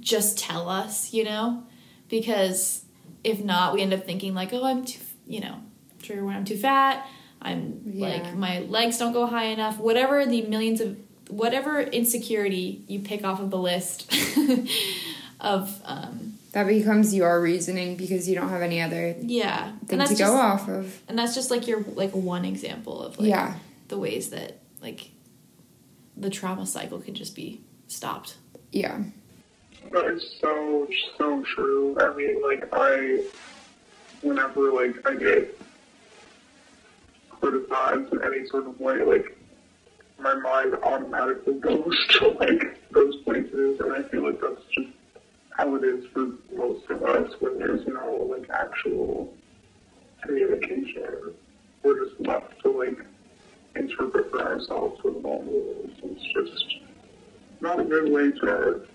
just 0.00 0.38
tell 0.38 0.68
us, 0.68 1.12
you 1.12 1.24
know, 1.24 1.64
because 2.08 2.84
if 3.22 3.42
not, 3.42 3.72
we 3.74 3.80
end 3.82 3.92
up 3.94 4.04
thinking 4.04 4.34
like, 4.34 4.52
oh, 4.52 4.64
I'm 4.64 4.84
too, 4.84 5.00
you 5.26 5.40
know, 5.40 5.56
trigger 6.02 6.24
when 6.24 6.36
I'm 6.36 6.44
too 6.44 6.56
fat. 6.58 7.06
I'm 7.40 7.80
Yeah. 7.86 8.08
like 8.08 8.34
my 8.34 8.60
legs 8.60 8.98
don't 8.98 9.12
go 9.12 9.26
high 9.26 9.46
enough. 9.46 9.78
Whatever 9.78 10.24
the 10.26 10.42
millions 10.42 10.80
of 10.80 10.96
whatever 11.28 11.80
insecurity 11.80 12.84
you 12.86 13.00
pick 13.00 13.24
off 13.24 13.40
of 13.40 13.50
the 13.50 13.58
list 13.58 14.12
of 15.40 15.80
um, 15.84 16.34
That 16.52 16.66
becomes 16.66 17.14
your 17.14 17.40
reasoning 17.40 17.96
because 17.96 18.28
you 18.28 18.34
don't 18.34 18.48
have 18.50 18.62
any 18.62 18.80
other 18.80 19.14
yeah, 19.20 19.72
thing 19.86 19.98
to 20.00 20.06
just, 20.06 20.18
go 20.18 20.34
off 20.36 20.68
of. 20.68 21.00
and 21.08 21.18
that's 21.18 21.34
just 21.34 21.50
like 21.50 21.66
your 21.66 21.80
like 21.94 22.12
one 22.12 22.44
example 22.44 23.02
of 23.02 23.18
like 23.18 23.28
Yeah. 23.28 23.54
the 23.88 23.98
ways 23.98 24.30
that 24.30 24.58
like 24.82 25.10
the 26.16 26.30
trauma 26.30 26.66
cycle 26.66 27.00
can 27.00 27.14
just 27.14 27.34
be 27.34 27.60
stopped. 27.86 28.36
Yeah. 28.72 29.02
That 29.92 30.06
is 30.06 30.36
so 30.40 30.88
so 31.18 31.42
true. 31.42 31.96
I 32.00 32.14
mean, 32.14 32.42
like 32.42 32.68
I, 32.72 33.24
whenever 34.22 34.72
like 34.72 35.06
I 35.06 35.14
get 35.14 35.58
criticized 37.30 38.12
in 38.12 38.22
any 38.24 38.46
sort 38.48 38.66
of 38.66 38.80
way, 38.80 39.02
like 39.02 39.36
my 40.18 40.34
mind 40.34 40.74
automatically 40.82 41.54
goes 41.54 42.06
to 42.18 42.28
like 42.28 42.80
those 42.90 43.16
places, 43.24 43.80
and 43.80 43.92
I 43.92 44.02
feel 44.04 44.22
like 44.22 44.40
that's 44.40 44.62
just 44.72 44.88
how 45.50 45.74
it 45.76 45.84
is 45.84 46.06
for 46.12 46.30
most 46.56 46.88
of 46.90 47.02
us 47.04 47.32
when 47.40 47.58
there's 47.58 47.86
no 47.86 48.28
like 48.30 48.48
actual 48.50 49.32
communication. 50.22 51.34
We're 51.82 52.06
just 52.06 52.20
left 52.20 52.60
to 52.62 52.70
like 52.70 52.98
interpret 53.76 54.30
for 54.30 54.42
ourselves 54.42 55.02
with 55.02 55.24
all 55.24 55.42
moves. 55.42 55.92
It's 56.02 56.32
just 56.32 56.76
not 57.60 57.80
a 57.80 57.84
good 57.84 58.10
way 58.10 58.30
to 58.40 58.86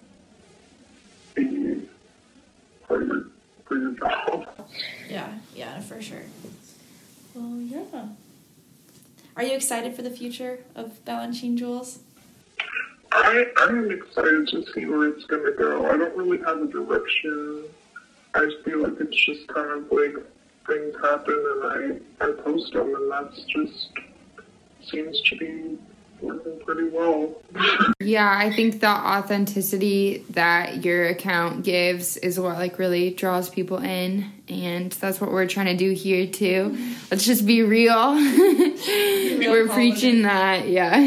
be 1.36 1.88
for 2.88 3.04
your 3.04 3.28
for 3.65 3.78
your 3.78 3.92
job. 3.92 4.48
Yeah, 5.10 5.34
yeah, 5.56 5.80
for 5.82 6.02
sure. 6.02 6.24
Well, 7.36 7.60
yeah. 7.60 8.08
Are 9.36 9.44
you 9.44 9.54
excited 9.54 9.96
for 9.96 10.02
the 10.02 10.10
future 10.10 10.60
of 10.76 11.04
Balanchine 11.06 11.58
Juuls? 11.58 12.00
I 13.12 13.46
I 13.58 13.70
am 13.70 13.92
excited 13.92 14.48
to 14.50 14.65
see 14.74 14.86
where 14.86 15.08
it's 15.08 15.26
gonna 15.26 15.52
go. 15.52 15.86
I 15.89 15.98
don't 15.98 16.15
really 16.15 16.39
have 16.39 16.62
a 16.62 16.68
direction. 16.68 17.63
I 18.36 18.46
just 18.46 18.63
feel 18.63 18.84
like 18.84 19.00
it's 19.00 19.26
just 19.26 19.48
kind 19.48 19.72
of 19.72 19.92
like 19.92 20.15
things 20.68 20.96
happen 21.02 21.46
and 21.52 22.02
I 22.22 22.26
I 22.26 22.32
post 22.44 22.74
them 22.74 22.94
and 22.94 23.12
that's 23.12 23.42
just 23.46 23.89
seems 24.84 25.22
to 25.22 25.36
be 25.38 25.78
working 26.22 26.60
pretty 26.65 26.89
well. 26.89 27.36
Yeah, 28.00 28.30
I 28.38 28.52
think 28.52 28.82
the 28.82 28.88
authenticity 28.88 30.26
that 30.32 30.84
your 30.84 31.08
account 31.08 31.63
gives 31.63 32.18
is 32.18 32.39
what 32.39 32.58
like 32.58 32.80
really 32.80 33.12
draws 33.12 33.50
people 33.50 33.78
in, 33.78 34.32
and 34.48 34.92
that's 34.94 35.22
what 35.22 35.32
we're 35.32 35.48
trying 35.48 35.68
to 35.68 35.78
do 35.78 35.92
here 35.92 36.28
too. 36.28 36.78
Let's 37.12 37.26
just 37.26 37.46
be 37.46 37.63
real. 37.63 38.13
we're 38.15 39.68
preaching 39.70 40.24
that, 40.24 40.68
yeah. 40.68 40.98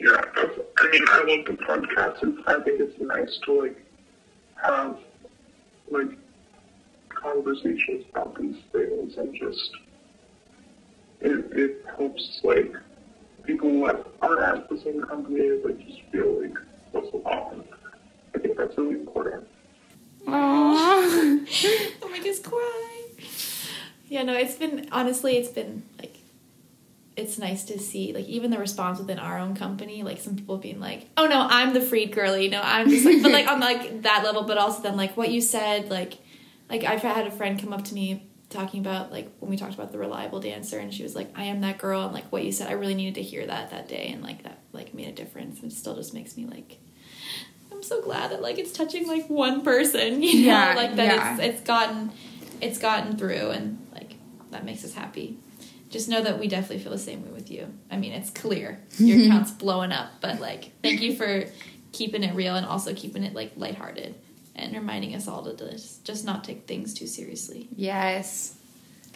Yeah, 0.00 0.22
I 0.36 0.90
mean, 0.92 1.04
I 1.08 1.24
love 1.24 1.44
the 1.46 1.56
podcast. 1.64 2.22
It's, 2.22 2.38
I 2.46 2.60
think 2.60 2.80
it's 2.80 3.00
nice 3.00 3.38
to 3.44 3.60
like 3.60 3.84
have 4.62 4.98
like 5.90 6.10
conversations 7.08 8.04
about 8.10 8.38
these 8.38 8.56
things 8.72 9.16
and 9.16 9.34
just 9.34 9.72
it, 11.20 11.52
it 11.52 11.84
helps 11.96 12.40
like 12.44 12.72
people 13.44 13.86
that 13.86 14.06
aren't 14.22 14.42
at 14.42 14.68
the 14.68 14.78
same 14.78 15.02
company 15.02 15.58
but 15.62 15.78
just 15.80 16.02
feel 16.12 16.42
like 16.42 16.54
what's 16.92 17.12
along. 17.12 17.64
I 18.34 18.38
think 18.38 18.56
that's 18.56 18.76
really 18.76 18.94
important. 18.94 19.46
Aww. 20.26 21.46
Oh 22.02 22.08
my 22.10 22.20
just 22.20 22.44
cry. 22.44 23.02
Yeah, 24.06 24.22
no, 24.22 24.34
it's 24.34 24.54
been 24.54 24.88
honestly, 24.92 25.36
it's 25.36 25.50
been 25.50 25.82
like 25.98 26.16
it's 27.16 27.36
nice 27.36 27.64
to 27.64 27.78
see 27.78 28.12
like 28.12 28.26
even 28.26 28.50
the 28.50 28.58
response 28.58 28.98
within 28.98 29.18
our 29.18 29.38
own 29.38 29.54
company, 29.54 30.02
like 30.02 30.18
some 30.18 30.36
people 30.36 30.56
being 30.56 30.78
like, 30.80 31.08
"Oh 31.16 31.26
no, 31.26 31.46
I'm 31.50 31.74
the 31.74 31.80
freed 31.80 32.12
girly." 32.12 32.48
No, 32.48 32.60
I'm 32.62 32.88
just 32.88 33.04
like, 33.04 33.22
but 33.22 33.32
like 33.32 33.48
on 33.48 33.60
like 33.60 34.02
that 34.02 34.22
level, 34.24 34.44
but 34.44 34.56
also 34.56 34.82
then 34.82 34.96
like 34.96 35.16
what 35.16 35.30
you 35.30 35.40
said, 35.40 35.90
like, 35.90 36.18
like 36.70 36.84
I've 36.84 37.02
had 37.02 37.26
a 37.26 37.30
friend 37.30 37.58
come 37.60 37.72
up 37.72 37.84
to 37.84 37.94
me 37.94 38.27
talking 38.50 38.80
about 38.80 39.12
like 39.12 39.30
when 39.40 39.50
we 39.50 39.56
talked 39.56 39.74
about 39.74 39.92
the 39.92 39.98
reliable 39.98 40.40
dancer, 40.40 40.78
and 40.78 40.92
she 40.92 41.02
was 41.02 41.14
like, 41.14 41.30
"I 41.36 41.44
am 41.44 41.60
that 41.60 41.78
girl," 41.78 42.04
and 42.04 42.14
like 42.14 42.30
what 42.30 42.44
you 42.44 42.52
said, 42.52 42.68
I 42.68 42.72
really 42.72 42.94
needed 42.94 43.16
to 43.16 43.22
hear 43.22 43.46
that 43.46 43.70
that 43.70 43.88
day, 43.88 44.10
and 44.12 44.22
like 44.22 44.42
that 44.44 44.58
like 44.72 44.94
made 44.94 45.08
a 45.08 45.12
difference, 45.12 45.60
and 45.62 45.70
it 45.70 45.74
still 45.74 45.94
just 45.94 46.14
makes 46.14 46.36
me 46.36 46.46
like. 46.46 46.78
I'm 47.70 47.82
so 47.82 48.02
glad 48.02 48.32
that 48.32 48.42
like 48.42 48.58
it's 48.58 48.72
touching 48.72 49.06
like 49.06 49.28
one 49.28 49.62
person, 49.62 50.22
you 50.22 50.46
know, 50.46 50.46
Yeah, 50.46 50.74
like 50.74 50.96
that 50.96 51.06
yeah. 51.06 51.34
it's 51.34 51.42
it's 51.42 51.60
gotten 51.62 52.10
it's 52.60 52.78
gotten 52.78 53.16
through 53.16 53.50
and 53.50 53.86
like 53.92 54.14
that 54.50 54.64
makes 54.64 54.84
us 54.84 54.94
happy. 54.94 55.38
Just 55.88 56.08
know 56.08 56.22
that 56.22 56.40
we 56.40 56.48
definitely 56.48 56.80
feel 56.80 56.92
the 56.92 56.98
same 56.98 57.24
way 57.24 57.30
with 57.30 57.50
you. 57.50 57.72
I 57.90 57.96
mean, 57.96 58.12
it's 58.12 58.30
clear 58.30 58.80
your 58.98 59.16
mm-hmm. 59.16 59.30
account's 59.30 59.52
blowing 59.52 59.92
up, 59.92 60.10
but 60.20 60.40
like 60.40 60.72
thank 60.82 61.00
you 61.02 61.14
for 61.14 61.44
keeping 61.92 62.24
it 62.24 62.34
real 62.34 62.56
and 62.56 62.66
also 62.66 62.94
keeping 62.94 63.22
it 63.22 63.32
like 63.32 63.52
lighthearted 63.56 64.14
and 64.58 64.74
reminding 64.74 65.14
us 65.14 65.28
all 65.28 65.44
to 65.44 65.56
just 65.56 66.04
just 66.04 66.24
not 66.24 66.44
take 66.44 66.66
things 66.66 66.94
too 66.94 67.06
seriously. 67.06 67.68
Yes. 67.74 68.54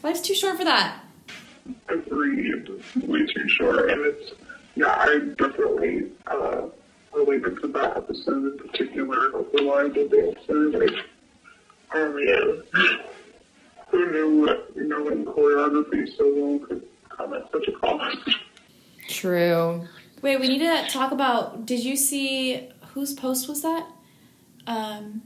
Life's 0.03 0.21
too 0.21 0.35
short 0.35 0.57
for 0.57 0.65
that. 0.65 1.05
Agreed. 1.89 2.69
Way 3.03 3.27
too 3.27 3.49
short. 3.49 3.91
And 3.91 4.05
it's, 4.05 4.33
yeah, 4.75 4.95
I 4.99 5.21
definitely 5.37 6.11
uh, 6.27 6.63
related 7.15 7.61
to 7.61 7.69
that 7.69 7.97
episode 7.97 8.53
in 8.53 8.59
particular 8.59 9.29
of 9.37 9.47
Reliable 9.55 10.09
Dancer. 10.09 10.71
Like, 10.71 11.05
oh 11.95 12.13
man, 12.13 12.63
who 13.89 14.11
knew 14.11 14.65
knowing 14.75 15.25
choreography 15.25 16.17
so 16.17 16.33
well 16.35 16.59
could 16.67 16.83
come 17.09 17.35
at 17.35 17.51
such 17.53 17.69
a 17.69 17.73
cost? 17.73 18.31
True. 19.09 19.87
Wait, 20.21 20.41
we 20.41 20.49
need 20.49 20.61
to 20.61 20.87
talk 20.89 21.13
about 21.13 21.67
did 21.67 21.85
you 21.85 21.97
see 21.97 22.71
whose 22.95 23.15
post 23.15 23.49
was 23.49 23.63
that? 23.63 23.87
Um 24.67 25.23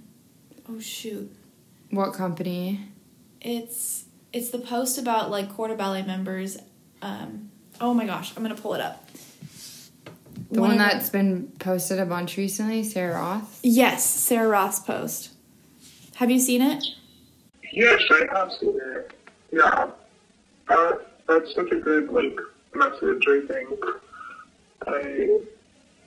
oh 0.69 0.81
shoot. 0.81 1.35
What 1.91 2.13
company? 2.13 2.89
It's 3.41 4.05
it's 4.33 4.51
the 4.51 4.59
post 4.59 4.99
about 4.99 5.31
like 5.31 5.55
corps 5.55 5.69
de 5.69 5.75
ballet 5.75 6.03
members. 6.03 6.59
Um, 7.03 7.51
oh 7.81 7.95
my 7.95 8.07
gosh, 8.07 8.37
I'm 8.37 8.43
gonna 8.43 8.55
pull 8.55 8.75
it 8.75 8.81
up. 8.81 9.09
The 10.51 10.61
one, 10.61 10.73
of 10.73 10.79
that's 10.79 11.11
been 11.11 11.53
posted 11.59 11.99
a 11.99 12.07
bunch 12.07 12.37
recently, 12.37 12.85
Sarah 12.85 13.15
Roth. 13.15 13.61
yes, 13.63 14.05
Sarah 14.05 14.49
Ross 14.49 14.81
post. 14.81 15.31
Have 16.17 16.31
you 16.31 16.39
seen 16.39 16.63
it? 16.63 16.85
Yes, 17.73 18.01
I 18.11 18.27
have 18.33 18.53
seen 18.53 18.79
it. 18.81 19.13
Yeah, 19.53 19.91
uh, 20.69 20.93
that's 21.27 21.55
such 21.55 21.71
a 21.73 21.77
good 21.77 22.11
like 22.11 22.39
message. 22.75 23.25
I 23.29 23.41
think. 23.47 23.85
I, 24.87 25.41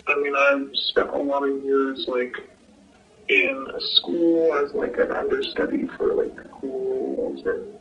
I 0.07 0.15
mean, 0.21 0.35
I've 0.35 0.69
spent 0.75 1.09
a 1.09 1.17
lot 1.17 1.47
of 1.47 1.63
years 1.63 2.05
like 2.07 2.35
in 3.29 3.67
school 3.79 4.53
as 4.55 4.73
like 4.73 4.97
an 4.97 5.11
understudy 5.11 5.87
for 5.95 6.13
like 6.13 6.35
schools 6.57 7.45
and 7.45 7.73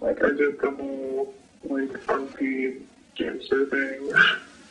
like 0.00 0.22
I 0.22 0.28
did 0.28 0.60
the 0.60 0.70
whole 0.70 1.34
like 1.64 1.90
unpaid 2.08 2.86
dancer 3.16 3.66
thing. 3.66 4.12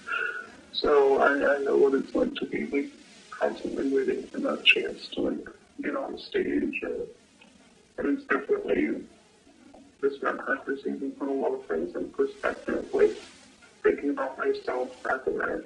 so 0.72 1.18
I, 1.20 1.56
I 1.56 1.58
know 1.64 1.78
what 1.78 1.96
it's 1.96 2.14
like 2.14 2.34
to 2.36 2.46
be 2.46 2.68
like 2.68 2.92
constantly 3.32 3.90
waiting 3.90 4.28
for 4.28 4.40
that 4.40 4.64
chance 4.64 5.08
to 5.10 5.22
like 5.22 5.48
get 5.82 5.96
on 5.96 6.18
stage 6.20 6.82
and 6.84 8.08
it's 8.18 8.24
definitely 8.26 9.04
this 10.02 10.22
not 10.22 10.46
conversation 10.46 11.12
put 11.18 11.28
a 11.28 11.32
lot 11.32 11.54
of 11.54 11.66
things 11.66 11.96
in 11.96 12.08
perspective. 12.10 12.86
Like 12.94 13.18
thinking 13.82 14.12
about 14.12 14.38
myself 14.38 14.92
back 15.04 15.26
when 15.26 15.42
I 15.42 15.60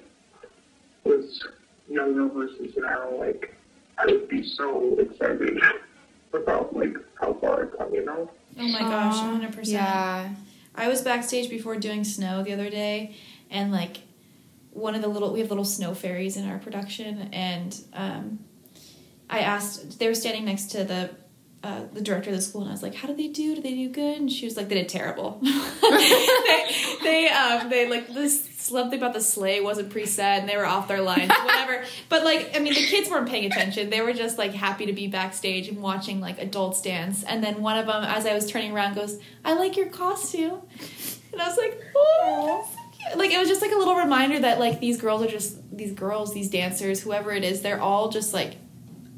was 1.03 1.45
younger 1.89 2.29
versus 2.29 2.73
now, 2.77 3.09
like 3.17 3.53
I 3.97 4.05
would 4.05 4.27
be 4.27 4.47
so 4.47 4.97
excited 4.99 5.59
about 6.33 6.75
like 6.75 6.95
how 7.15 7.33
far 7.33 7.63
I've 7.63 7.77
come, 7.77 7.93
you 7.93 8.05
know? 8.05 8.29
Oh 8.59 8.67
my 8.67 8.79
gosh, 8.79 9.15
100%. 9.15 9.67
Yeah. 9.67 10.33
I 10.75 10.87
was 10.87 11.01
backstage 11.01 11.49
before 11.49 11.75
doing 11.75 12.03
snow 12.03 12.43
the 12.43 12.53
other 12.53 12.69
day, 12.69 13.15
and 13.49 13.71
like 13.71 13.97
one 14.71 14.95
of 14.95 15.01
the 15.01 15.07
little 15.07 15.33
we 15.33 15.39
have 15.39 15.49
little 15.49 15.65
snow 15.65 15.93
fairies 15.93 16.37
in 16.37 16.47
our 16.47 16.59
production, 16.59 17.29
and 17.33 17.77
um, 17.93 18.39
I 19.29 19.39
asked 19.39 19.99
they 19.99 20.07
were 20.07 20.15
standing 20.15 20.45
next 20.45 20.71
to 20.71 20.83
the. 20.83 21.09
Uh, 21.63 21.83
the 21.93 22.01
director 22.01 22.31
of 22.31 22.35
the 22.35 22.41
school 22.41 22.61
and 22.61 22.69
I 22.69 22.73
was 22.73 22.81
like, 22.81 22.95
"How 22.95 23.07
did 23.07 23.17
they 23.17 23.27
do? 23.27 23.53
Did 23.53 23.63
they 23.63 23.75
do 23.75 23.89
good?" 23.89 24.17
And 24.17 24.31
she 24.31 24.45
was 24.45 24.57
like, 24.57 24.67
"They 24.67 24.75
did 24.75 24.89
terrible. 24.89 25.39
they, 25.81 26.75
they, 27.03 27.29
um, 27.29 27.69
they 27.69 27.87
like 27.87 28.07
this 28.07 28.49
something 28.61 28.97
about 28.97 29.13
the 29.13 29.21
sleigh 29.21 29.61
wasn't 29.61 29.89
preset 29.89 30.39
and 30.39 30.49
they 30.49 30.57
were 30.57 30.65
off 30.65 30.87
their 30.87 31.01
lines, 31.01 31.31
whatever. 31.43 31.83
But 32.09 32.23
like, 32.23 32.51
I 32.55 32.59
mean, 32.59 32.73
the 32.73 32.79
kids 32.79 33.09
weren't 33.09 33.29
paying 33.29 33.45
attention. 33.45 33.89
They 33.89 34.01
were 34.01 34.13
just 34.13 34.37
like 34.37 34.53
happy 34.53 34.85
to 34.87 34.93
be 34.93 35.07
backstage 35.07 35.67
and 35.67 35.81
watching 35.81 36.19
like 36.19 36.39
adults 36.39 36.81
dance. 36.81 37.23
And 37.23 37.43
then 37.43 37.61
one 37.61 37.77
of 37.77 37.85
them, 37.85 38.03
as 38.03 38.25
I 38.25 38.33
was 38.33 38.49
turning 38.49 38.71
around, 38.71 38.95
goes, 38.95 39.19
"I 39.43 39.53
like 39.53 39.77
your 39.77 39.87
costume," 39.87 40.61
and 41.31 41.41
I 41.41 41.47
was 41.47 41.57
like, 41.57 41.79
"Oh." 41.95 42.67
so. 42.71 43.17
Like 43.17 43.31
it 43.31 43.39
was 43.39 43.49
just 43.49 43.61
like 43.61 43.71
a 43.71 43.77
little 43.77 43.95
reminder 43.95 44.39
that 44.39 44.59
like 44.59 44.79
these 44.79 44.99
girls 44.99 45.23
are 45.23 45.27
just 45.27 45.57
these 45.75 45.93
girls, 45.93 46.33
these 46.33 46.49
dancers, 46.49 47.01
whoever 47.01 47.31
it 47.31 47.43
is, 47.43 47.61
they're 47.61 47.81
all 47.81 48.09
just 48.09 48.33
like 48.33 48.55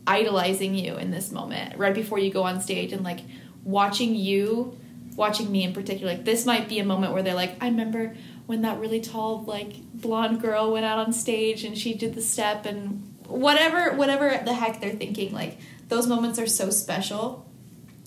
idolizing 0.05 0.75
you 0.75 0.95
in 0.97 1.11
this 1.11 1.31
moment 1.31 1.77
right 1.77 1.95
before 1.95 2.19
you 2.19 2.31
go 2.31 2.43
on 2.43 2.59
stage 2.59 2.91
and 2.91 3.03
like 3.03 3.19
watching 3.63 4.15
you 4.15 4.77
watching 5.15 5.51
me 5.51 5.63
in 5.63 5.73
particular 5.73 6.13
like 6.13 6.25
this 6.25 6.45
might 6.45 6.67
be 6.67 6.79
a 6.79 6.85
moment 6.85 7.13
where 7.13 7.23
they're 7.23 7.33
like 7.33 7.55
i 7.61 7.67
remember 7.67 8.15
when 8.45 8.63
that 8.63 8.79
really 8.79 8.99
tall 8.99 9.43
like 9.43 9.75
blonde 9.93 10.41
girl 10.41 10.73
went 10.73 10.85
out 10.85 10.97
on 10.97 11.13
stage 11.13 11.63
and 11.63 11.77
she 11.77 11.93
did 11.93 12.13
the 12.15 12.21
step 12.21 12.65
and 12.65 13.15
whatever 13.27 13.95
whatever 13.95 14.41
the 14.43 14.53
heck 14.53 14.81
they're 14.81 14.91
thinking 14.91 15.31
like 15.31 15.57
those 15.93 16.07
moments 16.07 16.39
are 16.39 16.47
so 16.47 16.69
special. 16.69 17.45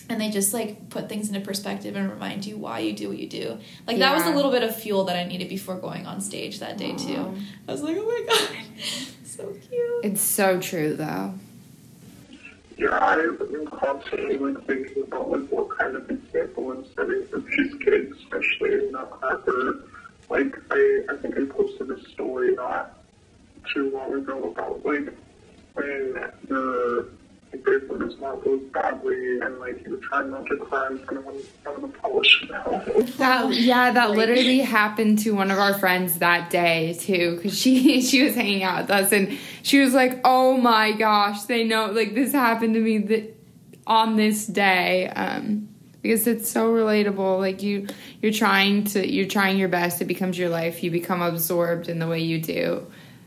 And 0.09 0.21
they 0.21 0.31
just 0.31 0.55
like 0.55 0.89
put 0.89 1.09
things 1.09 1.29
into 1.29 1.41
perspective 1.41 1.97
and 1.97 2.09
remind 2.09 2.47
you 2.47 2.57
why 2.57 2.79
you 2.79 2.93
do 2.93 3.09
what 3.09 3.19
you 3.19 3.29
do. 3.29 3.59
Like 3.89 3.99
that 3.99 4.15
was 4.15 4.25
a 4.25 4.31
little 4.31 4.53
bit 4.53 4.63
of 4.63 4.75
fuel 4.77 5.05
that 5.05 5.17
i 5.17 5.25
needed 5.25 5.49
before 5.49 5.77
going 5.77 6.07
on 6.07 6.21
stage 6.21 6.61
that 6.61 6.79
day 6.79 6.95
too. 6.95 7.35
I 7.67 7.73
was 7.73 7.83
like 7.83 7.97
oh 7.99 8.07
my 8.07 8.25
god. 8.29 8.57
So 9.25 9.53
cute. 9.53 10.05
It's 10.05 10.23
so 10.23 10.59
true, 10.61 10.95
though. 10.95 11.35
Yeah, 12.79 12.99
I've 13.01 13.71
constantly 13.71 14.37
like 14.37 14.67
thinking 14.67 15.05
about 15.05 15.31
like 15.31 15.49
what 15.49 15.79
kind 15.79 15.97
of 15.97 16.11
example 16.11 16.73
I'm 16.73 16.85
setting 16.95 17.27
for 17.31 17.39
these 17.39 17.75
kids, 17.83 18.15
especially 18.19 18.75
in 18.75 18.93
Nutcracker. 18.93 19.37
Like 19.37 19.46
yeah, 33.67 33.91
that 33.93 34.13
literally 34.13 34.59
happened 34.79 35.19
to 35.21 35.33
one 35.33 35.51
of 35.51 35.59
our 35.59 35.75
friends 35.75 36.19
that 36.21 36.51
day 36.51 36.97
too, 36.99 37.37
because 37.37 37.59
she 37.59 38.01
she 38.09 38.23
was 38.23 38.35
hanging 38.35 38.63
out 38.63 38.83
with 38.83 38.91
us 38.91 39.13
and 39.13 39.39
she 39.63 39.81
was 39.81 39.93
like, 39.95 40.21
"Oh 40.25 40.57
my 40.57 40.93
gosh, 40.93 41.43
they 41.43 41.65
know 41.65 41.87
like 41.91 42.15
this 42.15 42.33
happened 42.33 42.75
to 42.75 42.81
me 42.81 43.01
th- 43.03 43.31
on 43.87 44.17
this 44.17 44.47
day." 44.47 45.09
Um, 45.09 45.69
because 46.03 46.29
it's 46.29 46.49
so 46.49 46.73
relatable. 46.73 47.41
Like 47.41 47.63
you, 47.65 47.89
you're 48.23 48.33
trying 48.33 48.85
to 48.85 49.05
you're 49.11 49.27
trying 49.27 49.59
your 49.59 49.69
best. 49.69 50.01
It 50.01 50.05
becomes 50.05 50.39
your 50.39 50.49
life. 50.51 50.83
You 50.85 50.91
become 50.93 51.21
absorbed 51.21 51.89
in 51.89 51.99
the 51.99 52.07
way 52.07 52.21
you 52.21 52.41
do, 52.41 52.87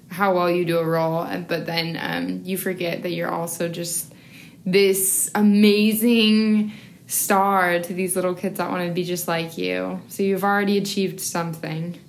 how 0.10 0.34
well 0.34 0.50
you 0.50 0.64
do 0.64 0.78
a 0.80 0.86
role, 0.86 1.22
and- 1.22 1.46
but 1.48 1.66
then 1.66 1.98
um, 2.02 2.42
you 2.46 2.58
forget 2.58 3.04
that 3.04 3.12
you're 3.12 3.30
also 3.32 3.68
just 3.68 4.14
this 4.66 5.30
amazing 5.36 6.72
star 7.10 7.80
to 7.80 7.94
these 7.94 8.16
little 8.16 8.36
kids 8.36 8.60
that 8.60 8.70
want 8.70 8.88
to 8.88 8.94
be 8.94 9.04
just 9.04 9.28
like 9.28 9.58
you. 9.58 10.00
So 10.10 10.22
you've 10.22 10.44
already 10.44 10.78
achieved 10.78 11.20
something. 11.20 12.00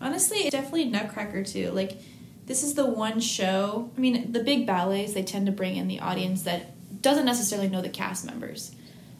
Honestly, 0.00 0.38
it's 0.38 0.52
definitely 0.52 0.86
Nutcracker 0.86 1.44
too. 1.44 1.70
Like, 1.70 1.98
this 2.46 2.62
is 2.62 2.74
the 2.74 2.86
one 2.86 3.20
show. 3.20 3.90
I 3.94 4.00
mean, 4.00 4.32
the 4.32 4.42
big 4.42 4.66
ballets 4.66 5.12
they 5.12 5.22
tend 5.22 5.46
to 5.46 5.52
bring 5.52 5.76
in 5.76 5.86
the 5.86 6.00
audience 6.00 6.42
that 6.44 6.72
doesn't 7.02 7.26
necessarily 7.26 7.68
know 7.68 7.82
the 7.82 7.90
cast 7.90 8.24
members. 8.24 8.74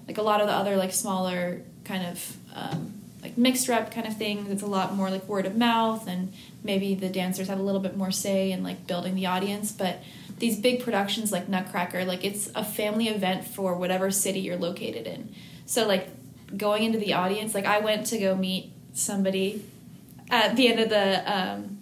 Like 0.09 0.17
a 0.17 0.23
lot 0.23 0.41
of 0.41 0.47
the 0.47 0.55
other 0.55 0.77
like 0.77 0.93
smaller 0.93 1.61
kind 1.85 2.07
of 2.07 2.37
um, 2.55 2.95
like 3.23 3.37
mixed 3.37 3.69
rep 3.69 3.93
kind 3.93 4.07
of 4.07 4.17
things. 4.17 4.51
It's 4.51 4.63
a 4.63 4.67
lot 4.67 4.95
more 4.95 5.11
like 5.11 5.29
word 5.29 5.45
of 5.45 5.57
mouth, 5.57 6.09
and 6.09 6.33
maybe 6.65 6.95
the 6.95 7.11
dancers 7.11 7.49
have 7.49 7.59
a 7.59 7.63
little 7.63 7.81
bit 7.83 7.97
more 7.97 8.11
say 8.11 8.51
in 8.51 8.63
like 8.63 8.87
building 8.87 9.15
the 9.15 9.27
audience. 9.27 9.73
But 9.73 10.03
these 10.38 10.59
big 10.59 10.83
productions 10.83 11.33
like 11.33 11.49
Nutcracker, 11.49 12.05
like 12.05 12.25
it's 12.25 12.51
a 12.55 12.64
family 12.64 13.09
event 13.09 13.46
for 13.46 13.75
whatever 13.75 14.11
city 14.11 14.40
you're 14.40 14.57
located 14.57 15.07
in. 15.07 15.35
So 15.64 15.87
like 15.87 16.09
going 16.57 16.85
into 16.85 16.99
the 16.99 17.14
audience, 17.14 17.55
like 17.55 17.64
I 17.64 17.81
went 17.81 18.07
to 18.09 18.18
go 18.18 18.35
meet 18.35 18.72
somebody 18.92 19.64
at 20.31 20.57
the 20.57 20.68
end 20.68 20.81
of 20.81 20.90
the 20.90 21.33
um, 21.33 21.79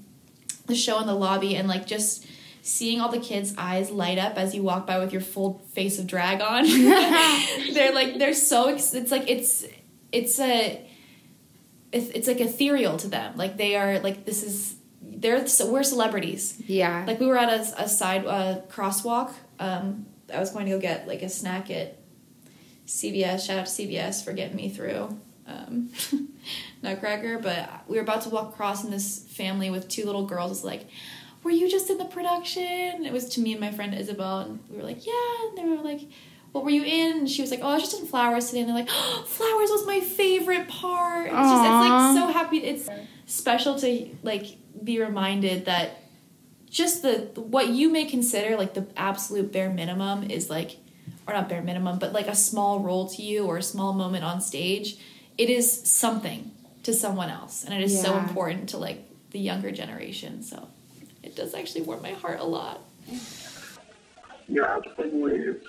the 0.67 0.75
show 0.75 1.01
in 1.01 1.07
the 1.07 1.15
lobby, 1.15 1.57
and 1.57 1.69
like 1.69 1.87
just 1.87 2.27
seeing 2.63 3.01
all 3.01 3.11
the 3.11 3.21
kids' 3.21 3.55
eyes 3.59 3.91
light 3.91 4.19
up 4.19 4.37
as 4.37 4.55
you 4.55 4.63
walk 4.63 4.87
by 4.87 4.99
with 4.99 5.13
your 5.13 5.21
full 5.21 5.59
face 5.73 5.99
of 5.99 6.07
drag 6.07 6.41
on. 6.41 6.65
they're 7.75 7.93
like 7.93 8.19
they're 8.19 8.35
so 8.35 8.69
ex- 8.69 8.95
it's 8.95 9.11
like 9.11 9.29
it's 9.29 9.65
it's 10.13 10.39
a 10.39 10.89
it's, 11.93 12.09
it's 12.11 12.29
like 12.29 12.41
ethereal 12.41 12.97
to 12.99 13.09
them. 13.09 13.37
Like 13.37 13.57
they 13.57 13.77
are 13.77 13.99
like 13.99 14.25
this 14.25 14.43
is 14.43 14.77
they're 15.25 15.47
we're 15.69 15.83
celebrities. 15.83 16.61
Yeah. 16.67 17.03
Like 17.07 17.19
we 17.19 17.27
were 17.27 17.39
at 17.39 17.49
a, 17.49 17.85
a 17.85 17.89
side 17.89 18.27
uh, 18.27 18.61
crosswalk. 18.69 19.33
Um, 19.59 20.05
I 20.33 20.39
was 20.39 20.51
going 20.51 20.67
to 20.67 20.73
go 20.73 20.79
get 20.79 21.09
like 21.09 21.23
a 21.23 21.31
snack 21.31 21.71
at 21.71 21.99
CVS. 22.87 23.47
Shout 23.47 23.59
out 23.61 23.67
to 23.67 23.73
CVS 23.73 24.23
for 24.23 24.35
getting 24.35 24.55
me 24.55 24.69
through 24.69 25.19
um, 25.47 25.89
Nutcracker. 26.83 27.39
But 27.39 27.89
we 27.89 27.97
were 27.97 28.03
about 28.03 28.21
to 28.23 28.29
walk 28.29 28.51
across, 28.53 28.85
and 28.85 28.93
this 28.93 29.21
family 29.21 29.71
with 29.71 29.89
two 29.89 30.05
little 30.05 30.27
girls 30.27 30.51
was 30.51 30.65
like, 30.65 30.89
"Were 31.43 31.51
you 31.51 31.71
just 31.71 31.89
in 31.89 31.97
the 31.97 32.05
production?" 32.05 33.07
It 33.07 33.13
was 33.13 33.31
to 33.31 33.41
me 33.41 33.53
and 33.53 33.63
my 33.63 33.73
friend 33.73 33.95
Isabel, 33.95 34.41
and 34.41 34.59
we 34.69 34.77
were 34.77 34.83
like, 34.83 35.07
"Yeah." 35.07 35.49
And 35.49 35.57
they 35.57 35.65
were 35.65 35.83
like, 35.83 36.03
"What 36.55 36.63
were 36.65 36.71
you 36.71 36.85
in?" 36.85 37.19
And 37.19 37.31
she 37.31 37.43
was 37.43 37.51
like, 37.51 37.61
"Oh, 37.63 37.69
I 37.69 37.75
was 37.75 37.83
just 37.83 38.01
in 38.01 38.07
flowers 38.07 38.47
today." 38.47 38.61
And 38.61 38.69
they're 38.69 38.77
like, 38.77 38.89
oh, 38.91 39.25
"Flowers 39.27 39.71
was 39.71 39.85
my 39.87 40.01
favorite 40.01 40.69
part." 40.69 41.27
It's 41.27 41.51
just 41.51 41.65
it's 41.65 41.81
like 41.87 42.15
so 42.15 42.33
happy. 42.33 42.59
It's 42.59 42.89
special 43.27 43.75
to 43.81 44.09
like 44.23 44.47
be 44.83 45.01
reminded 45.01 45.65
that 45.67 46.03
just 46.71 47.03
the 47.03 47.29
what 47.41 47.69
you 47.69 47.89
may 47.91 48.05
consider 48.05 48.57
like 48.57 48.75
the 48.75 48.87
absolute 48.97 49.53
bare 49.53 49.71
minimum 49.71 50.31
is 50.31 50.49
like 50.51 50.77
or 51.27 51.35
not 51.35 51.49
bare 51.49 51.63
minimum 51.63 51.99
but 51.99 52.13
like 52.13 52.27
a 52.29 52.35
small 52.35 52.81
role 52.81 53.09
to 53.09 53.23
you 53.23 53.47
or 53.47 53.57
a 53.57 53.63
small 53.63 53.93
moment 53.93 54.25
on 54.25 54.41
stage 54.41 54.97
it 55.39 55.49
is 55.49 55.67
something 55.89 56.51
to 56.83 56.93
someone 56.93 57.31
else 57.31 57.65
and 57.65 57.73
it 57.73 57.81
is 57.83 58.03
so 58.03 58.17
important 58.19 58.69
to 58.71 58.77
like 58.77 59.09
the 59.31 59.39
younger 59.39 59.71
generation 59.71 60.43
so 60.43 60.69
it 61.23 61.35
does 61.37 61.55
actually 61.55 61.83
warm 61.83 62.03
my 62.03 62.11
heart 62.13 62.41
a 62.41 62.45
lot 62.45 62.81
Yeah, 64.49 64.77
absolutely. 64.77 65.61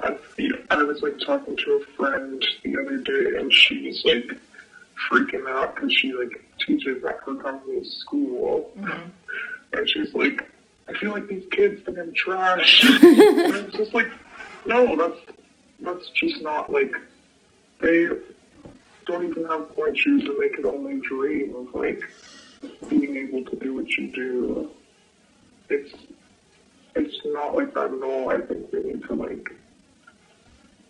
I, 0.00 0.16
I 0.70 0.82
was 0.82 1.02
like 1.02 1.18
talking 1.18 1.56
to 1.56 1.72
a 1.72 1.84
friend 1.96 2.44
the 2.62 2.78
other 2.78 2.98
day, 2.98 3.38
and 3.38 3.52
she 3.52 3.86
was 3.86 4.04
like 4.04 4.38
freaking 5.10 5.48
out 5.48 5.74
because 5.74 5.92
she 5.92 6.12
like 6.12 6.44
teaches 6.64 7.04
at 7.04 7.20
her 7.24 7.34
company's 7.34 7.92
school, 7.96 8.70
mm-hmm. 8.78 9.08
and 9.72 9.88
she's 9.88 10.14
like, 10.14 10.48
"I 10.88 10.92
feel 10.94 11.10
like 11.10 11.26
these 11.28 11.44
kids 11.50 11.82
think 11.84 11.98
I'm 12.02 12.14
trash." 12.14 12.84
and 12.84 13.54
it's 13.54 13.76
just 13.76 13.94
like, 13.94 14.10
no, 14.66 14.94
that's 14.96 15.20
that's 15.80 16.08
just 16.10 16.42
not 16.42 16.70
like 16.72 16.94
they 17.80 18.08
don't 19.06 19.28
even 19.28 19.46
have 19.46 19.74
pointe 19.74 19.98
shoes, 19.98 20.24
and 20.24 20.40
they 20.40 20.48
could 20.50 20.66
only 20.66 21.00
dream 21.00 21.56
of 21.56 21.74
like 21.74 22.02
being 22.88 23.16
able 23.16 23.44
to 23.50 23.56
do 23.56 23.74
what 23.74 23.88
you 23.90 24.12
do. 24.12 24.70
It's 25.68 25.92
it's 26.94 27.16
not 27.24 27.56
like 27.56 27.74
that 27.74 27.92
at 27.92 28.02
all. 28.02 28.30
I 28.30 28.40
think 28.40 28.72
we 28.72 28.82
need 28.84 29.02
to 29.04 29.14
like 29.14 29.57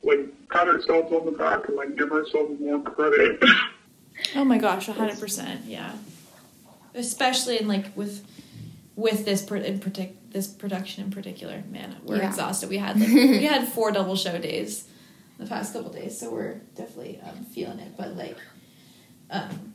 like 0.02 0.48
pat 0.50 0.68
ourselves 0.68 1.12
on 1.12 1.24
the 1.26 1.32
back 1.32 1.66
and 1.68 1.76
like 1.76 1.96
give 1.96 2.10
ourselves 2.12 2.58
more 2.60 2.80
credit. 2.82 3.42
oh 4.36 4.44
my 4.44 4.58
gosh 4.58 4.86
100% 4.88 5.60
yeah 5.66 5.92
especially 6.94 7.60
in 7.60 7.68
like 7.68 7.96
with 7.96 8.24
with 8.96 9.24
this 9.24 9.42
pro- 9.42 9.60
in 9.60 9.78
partic- 9.78 10.14
this 10.30 10.46
production 10.46 11.04
in 11.04 11.10
particular 11.10 11.62
man 11.70 11.96
we're 12.04 12.16
Yeah. 12.16 12.28
exhausted 12.28 12.68
we 12.68 12.78
had 12.78 12.98
like 12.98 13.08
we 13.12 13.44
had 13.44 13.68
four 13.68 13.90
double 13.92 14.16
show 14.16 14.38
days 14.38 14.88
the 15.38 15.46
past 15.46 15.72
couple 15.72 15.90
days 15.92 16.18
so 16.18 16.30
we're 16.32 16.54
definitely 16.74 17.20
um, 17.24 17.44
feeling 17.44 17.78
it 17.78 17.96
but 17.96 18.16
like 18.16 18.36
um 19.30 19.74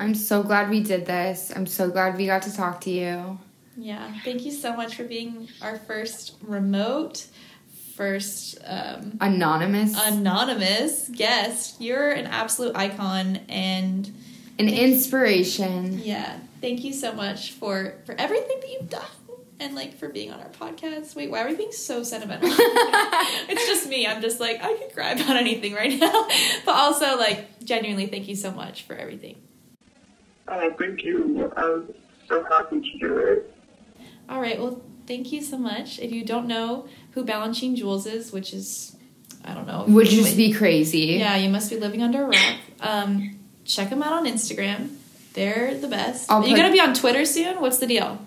I'm 0.00 0.14
so 0.14 0.44
glad 0.44 0.70
we 0.70 0.80
did 0.80 1.06
this. 1.06 1.50
I'm 1.56 1.66
so 1.66 1.90
glad 1.90 2.16
we 2.16 2.26
got 2.26 2.42
to 2.42 2.54
talk 2.54 2.80
to 2.82 2.90
you. 2.90 3.36
Yeah, 3.76 4.12
thank 4.22 4.44
you 4.44 4.52
so 4.52 4.76
much 4.76 4.94
for 4.94 5.02
being 5.02 5.48
our 5.60 5.76
first 5.76 6.36
remote, 6.40 7.26
first 7.98 8.56
um, 8.64 9.18
Anonymous. 9.20 9.92
anonymous 10.06 11.08
guest. 11.08 11.80
You're 11.80 12.10
an 12.12 12.26
absolute 12.28 12.76
icon, 12.76 13.40
and 13.48 14.10
An 14.58 14.68
inspiration. 14.68 15.98
yeah, 15.98 16.38
thank 16.60 16.84
you 16.84 16.92
so 16.92 17.12
much 17.12 17.52
for 17.52 17.94
for 18.06 18.14
everything 18.14 18.56
that 18.60 18.70
you've 18.70 18.88
done. 18.88 19.02
And 19.60 19.74
like 19.74 19.98
for 19.98 20.08
being 20.08 20.30
on 20.30 20.38
our 20.38 20.50
podcast. 20.50 21.16
Wait, 21.16 21.32
why 21.32 21.42
are 21.42 21.48
we 21.48 21.56
being 21.56 21.72
so 21.72 22.04
sentimental? 22.04 22.48
it's 22.52 23.66
just 23.66 23.88
me. 23.88 24.06
I'm 24.06 24.22
just 24.22 24.38
like 24.38 24.62
I 24.62 24.72
could 24.74 24.94
cry 24.94 25.10
about 25.10 25.34
anything 25.36 25.74
right 25.74 25.98
now. 25.98 26.28
But 26.64 26.76
also 26.76 27.16
like 27.18 27.64
genuinely, 27.64 28.06
thank 28.06 28.28
you 28.28 28.36
so 28.36 28.52
much 28.52 28.84
for 28.84 28.94
everything. 28.94 29.34
oh, 30.46 30.70
thank 30.78 31.02
you. 31.02 31.52
I'm 31.56 31.92
so 32.28 32.44
happy 32.44 32.80
to 32.80 32.98
do 33.00 33.16
it. 33.18 33.52
All 34.28 34.40
right. 34.40 34.60
Well, 34.60 34.80
thank 35.08 35.32
you 35.32 35.42
so 35.42 35.58
much. 35.58 35.98
If 35.98 36.12
you 36.12 36.24
don't 36.24 36.46
know 36.46 36.86
who 37.12 37.24
Balanchine 37.24 37.76
Juuls 37.76 38.06
is, 38.06 38.32
which 38.32 38.52
is, 38.52 38.96
I 39.44 39.54
don't 39.54 39.66
know. 39.66 39.84
Would 39.88 40.06
just 40.08 40.36
be 40.36 40.52
crazy. 40.52 41.16
Yeah, 41.18 41.36
you 41.36 41.48
must 41.50 41.70
be 41.70 41.76
living 41.76 42.02
under 42.02 42.22
a 42.24 42.26
rock. 42.26 42.56
Um, 42.80 43.38
check 43.64 43.90
them 43.90 44.02
out 44.02 44.12
on 44.12 44.26
Instagram. 44.26 44.94
They're 45.34 45.74
the 45.78 45.88
best. 45.88 46.30
I'll 46.30 46.42
Are 46.42 46.46
you 46.46 46.54
put- 46.54 46.62
gonna 46.62 46.72
be 46.72 46.80
on 46.80 46.94
Twitter 46.94 47.24
soon? 47.24 47.60
What's 47.60 47.78
the 47.78 47.86
deal? 47.86 48.18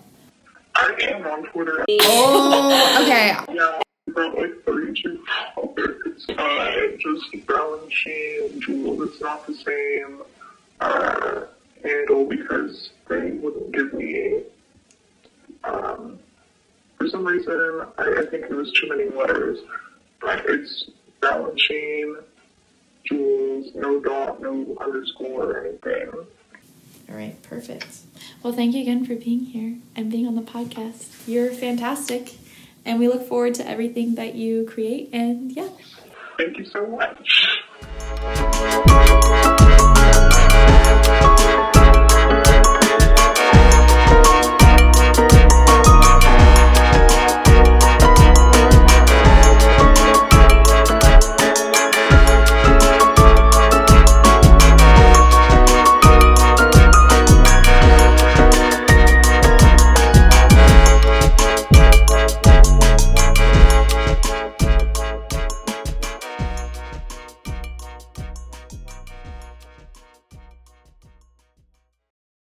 I 0.74 0.94
am 1.02 1.26
on 1.26 1.44
Twitter. 1.46 1.84
Oh, 2.00 3.02
okay. 3.02 3.36
Yeah, 3.54 3.80
about 4.08 4.38
like 4.38 4.64
32 4.64 5.22
followers. 5.54 6.26
Uh, 6.30 6.72
just 6.98 7.46
Balanchine, 7.46 8.58
Jewel, 8.60 9.02
it's 9.02 9.20
not 9.20 9.46
the 9.46 9.54
same 9.54 10.22
uh, 10.80 11.42
handle 11.84 12.24
because 12.24 12.90
they 13.08 13.32
wouldn't 13.32 13.72
give 13.72 13.92
me. 13.92 14.40
Um, 15.64 16.18
for 17.02 17.08
some 17.08 17.24
reason, 17.24 17.82
I, 17.98 18.02
I 18.02 18.26
think 18.26 18.44
it 18.44 18.54
was 18.54 18.72
too 18.72 18.88
many 18.88 19.10
letters, 19.10 19.58
but 20.20 20.44
it's 20.48 20.88
Balanchine, 21.20 22.22
Juuls, 23.10 23.74
no 23.74 23.98
dot, 23.98 24.40
no 24.40 24.76
underscore, 24.80 25.50
or 25.50 25.66
anything. 25.66 26.10
All 27.10 27.16
right, 27.16 27.42
perfect. 27.42 27.98
Well, 28.42 28.52
thank 28.52 28.74
you 28.74 28.82
again 28.82 29.04
for 29.04 29.16
being 29.16 29.40
here 29.40 29.78
and 29.96 30.12
being 30.12 30.28
on 30.28 30.36
the 30.36 30.42
podcast. 30.42 31.26
You're 31.26 31.50
fantastic, 31.50 32.34
and 32.84 33.00
we 33.00 33.08
look 33.08 33.26
forward 33.26 33.54
to 33.54 33.68
everything 33.68 34.14
that 34.14 34.36
you 34.36 34.64
create. 34.64 35.10
And 35.12 35.50
yeah, 35.50 35.70
Thank 36.38 36.56
you 36.56 36.64
so 36.66 36.86
much. 36.86 37.58